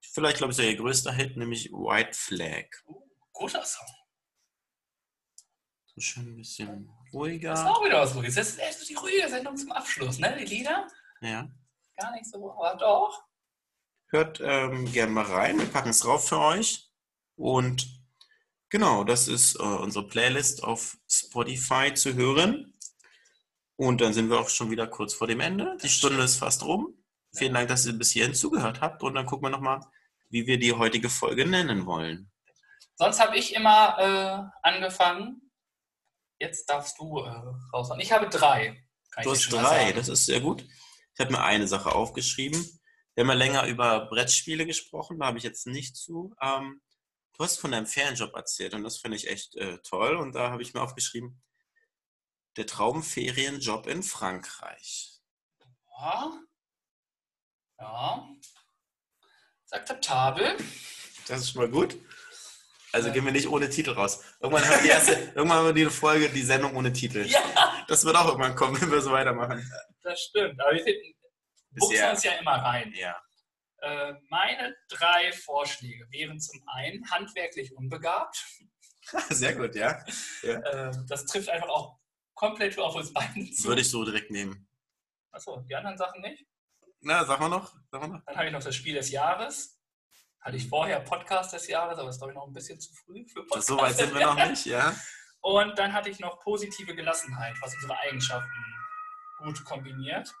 [0.00, 2.66] Vielleicht, glaube ich, ihr größter Hit, nämlich White Flag.
[3.32, 3.86] Guter Song.
[5.94, 7.70] So schön ein bisschen Das ist ruhiger.
[7.70, 8.34] auch wieder was Ruhiges.
[8.36, 10.36] Das ist echt die ruhige Sendung zum Abschluss, ne?
[10.38, 10.86] Die Lieder?
[11.20, 11.48] Ja.
[11.96, 13.27] Gar nicht so, aber doch.
[14.10, 15.58] Hört ähm, gerne mal rein.
[15.58, 16.90] Wir packen es drauf für euch.
[17.36, 17.86] Und
[18.70, 22.74] genau, das ist äh, unsere Playlist auf Spotify zu hören.
[23.76, 25.76] Und dann sind wir auch schon wieder kurz vor dem Ende.
[25.82, 26.94] Die Stunde ist fast rum.
[27.34, 29.02] Vielen Dank, dass ihr bis hierhin zugehört habt.
[29.02, 29.80] Und dann gucken wir nochmal,
[30.30, 32.30] wie wir die heutige Folge nennen wollen.
[32.96, 35.52] Sonst habe ich immer äh, angefangen.
[36.40, 37.30] Jetzt darfst du äh,
[37.72, 38.00] raushauen.
[38.00, 38.84] Ich habe drei.
[39.22, 40.64] Du hast drei, das ist sehr gut.
[41.14, 42.77] Ich habe mir eine Sache aufgeschrieben.
[43.18, 46.36] Wir haben ja länger über Brettspiele gesprochen, da habe ich jetzt nicht zu.
[46.40, 46.80] Ähm,
[47.36, 50.14] du hast von deinem Ferienjob erzählt und das finde ich echt äh, toll.
[50.14, 51.42] Und da habe ich mir aufgeschrieben,
[52.56, 55.18] der Traumferienjob in Frankreich.
[55.98, 56.32] Ja.
[57.80, 58.28] Ja.
[59.64, 60.56] Ist akzeptabel.
[61.26, 61.96] Das ist schon mal gut.
[62.92, 64.22] Also gehen wir nicht ohne Titel raus.
[64.38, 67.26] Irgendwann haben wir die, erste, irgendwann haben wir die Folge, die Sendung ohne Titel.
[67.26, 69.68] Ja, Das wird auch irgendwann kommen, wenn wir so weitermachen.
[70.04, 70.60] das stimmt.
[70.60, 71.17] Aber wir finden,
[71.70, 72.92] buchsen uns ja immer rein.
[72.94, 73.16] Ja.
[73.80, 78.44] Äh, meine drei Vorschläge wären zum einen handwerklich unbegabt.
[79.30, 80.04] Sehr gut, ja.
[80.42, 81.98] Äh, das trifft einfach auch
[82.34, 83.68] komplett auf uns beiden zu.
[83.68, 84.68] Würde ich so direkt nehmen.
[85.32, 86.46] Achso, die anderen Sachen nicht.
[87.00, 87.74] Na, sag mal noch.
[87.90, 88.24] Sag mal noch.
[88.24, 89.80] Dann habe ich noch das Spiel des Jahres.
[90.40, 92.92] Hatte ich vorher Podcast des Jahres, aber das ist, glaube ich, noch ein bisschen zu
[92.94, 93.66] früh für Podcast.
[93.66, 94.94] So weit sind wir noch nicht, ja.
[95.40, 98.64] Und dann hatte ich noch positive Gelassenheit, was unsere Eigenschaften
[99.38, 100.32] gut kombiniert.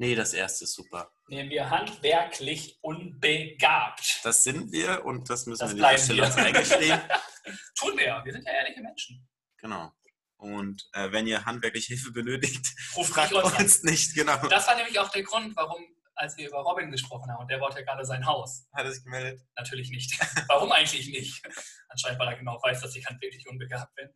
[0.00, 1.12] Nee, das erste ist super.
[1.28, 4.20] Nehmen wir handwerklich unbegabt.
[4.24, 7.00] Das sind wir und das müssen Das wir an dieser Stelle uns eingestehen.
[7.78, 8.24] Tun wir ja.
[8.24, 9.28] Wir sind ja ehrliche Menschen.
[9.58, 9.92] Genau.
[10.38, 14.38] Und äh, wenn ihr handwerkliche Hilfe benötigt, Ruft fragt uns uns nicht, genau.
[14.48, 15.84] Das war nämlich auch der Grund, warum,
[16.14, 18.66] als wir über Robin gesprochen haben, und der baut ja gerade sein Haus.
[18.72, 19.42] Hat er sich gemeldet?
[19.58, 20.18] Natürlich nicht.
[20.48, 21.46] Warum eigentlich nicht?
[21.90, 24.08] Anscheinend, weil er genau weiß, dass ich handwerklich unbegabt bin.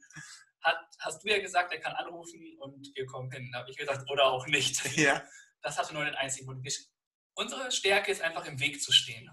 [0.62, 3.50] Hat, hast du ja gesagt, er kann anrufen und wir kommen hin.
[3.52, 4.82] Da habe ich gesagt, oder auch nicht.
[4.96, 5.22] Ja.
[5.64, 6.68] Das hatte nur den einzigen Grund.
[7.34, 9.28] Unsere Stärke ist einfach im Weg zu stehen.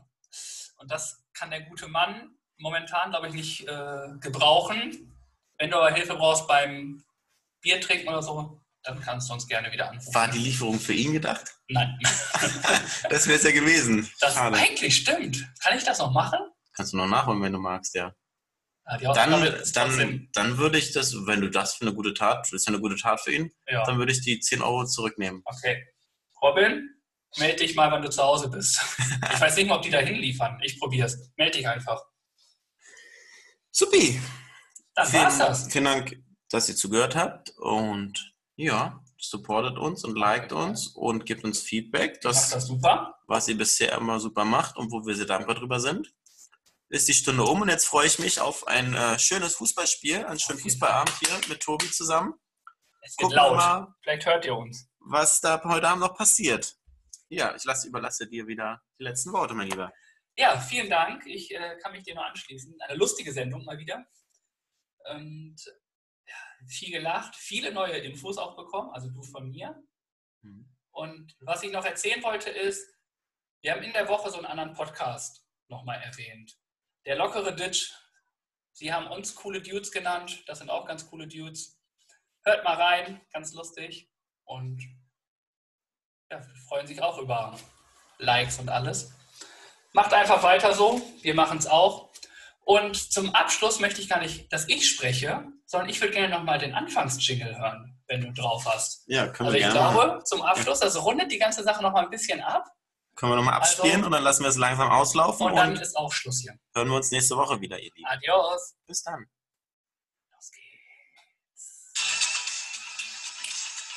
[0.78, 5.14] Und das kann der gute Mann momentan, glaube ich, nicht äh, gebrauchen.
[5.60, 7.04] Wenn du aber Hilfe brauchst beim
[7.60, 10.14] Bier trinken oder so, dann kannst du uns gerne wieder anrufen.
[10.14, 11.54] War die Lieferung für ihn gedacht?
[11.68, 12.00] Nein,
[13.10, 14.10] Das wäre es ja gewesen.
[14.22, 14.58] das Schade.
[14.58, 15.46] eigentlich stimmt.
[15.60, 16.40] Kann ich das noch machen?
[16.74, 18.16] Kannst du noch nachholen, wenn du magst, ja.
[19.00, 22.46] Ja, Aufgabe Dann, dann, dann würde ich das, wenn du das für eine gute Tat,
[22.46, 23.86] das ist ja eine gute Tat für ihn, ja.
[23.86, 25.44] dann würde ich die 10 Euro zurücknehmen.
[25.46, 25.86] Okay.
[26.42, 26.89] Robin,
[27.38, 28.82] melde dich mal, wenn du zu Hause bist.
[29.34, 30.60] Ich weiß nicht mal, ob die da hinliefern.
[30.64, 31.32] Ich probiere es.
[31.38, 32.02] Melde dich einfach.
[33.72, 34.20] Supi.
[34.96, 35.60] Das war's das.
[35.60, 41.26] Vielen, vielen Dank, dass ihr zugehört habt und ja, supportet uns und liked uns und
[41.26, 42.20] gebt uns Feedback.
[42.22, 43.16] Das das super.
[43.28, 46.14] was ihr bisher immer super macht und wo wir sehr dankbar drüber sind.
[46.89, 50.39] Ist die Stunde um und jetzt freue ich mich auf ein äh, schönes Fußballspiel, einen
[50.39, 52.34] schönen jeden Fußballabend hier mit Tobi zusammen.
[53.02, 53.56] Es wird Gucken laut.
[53.56, 54.91] mal, Vielleicht hört ihr uns.
[55.06, 56.76] Was da heute Abend noch passiert.
[57.30, 59.91] Ja, ich lasse, überlasse dir wieder die letzten Worte, mein Lieber.
[60.38, 61.26] Ja, vielen Dank.
[61.26, 62.76] Ich äh, kann mich dir nur anschließen.
[62.82, 64.06] Eine lustige Sendung mal wieder.
[65.12, 65.58] Und
[66.28, 69.82] ja, viel gelacht, viele neue Infos auch bekommen, also du von mir.
[70.91, 72.88] Und was ich noch erzählen wollte ist,
[73.62, 76.58] wir haben in der Woche so einen anderen Podcast nochmal erwähnt.
[77.06, 77.91] Der lockere Ditch.
[78.74, 80.43] Sie haben uns coole Dudes genannt.
[80.47, 81.80] Das sind auch ganz coole Dudes.
[82.43, 84.11] Hört mal rein, ganz lustig.
[84.52, 84.82] Und
[86.30, 87.58] ja, freuen sich auch über
[88.18, 89.12] Likes und alles.
[89.93, 91.02] Macht einfach weiter so.
[91.22, 92.12] Wir machen es auch.
[92.64, 96.60] Und zum Abschluss möchte ich gar nicht, dass ich spreche, sondern ich würde gerne nochmal
[96.60, 97.97] den Anfangsjingle hören.
[98.08, 99.04] wenn du drauf hast.
[99.08, 99.93] Ja, können Also wir ich gerne machen.
[100.10, 102.66] glaube, zum Abschluss, das rundet die ganze Sache noch mal ein bisschen ab
[103.16, 105.76] Können wir nochmal abspielen Also- und dann lassen wir es langsam auslaufen und und, dann
[105.78, 106.58] ist auch Schluss hier.
[106.76, 108.06] hören wir uns nächste Woche wieder, ihr Lieben.
[108.10, 108.76] Adios.
[108.86, 109.26] Bis dann.
[110.34, 110.52] Los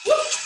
[0.05, 0.44] geht's.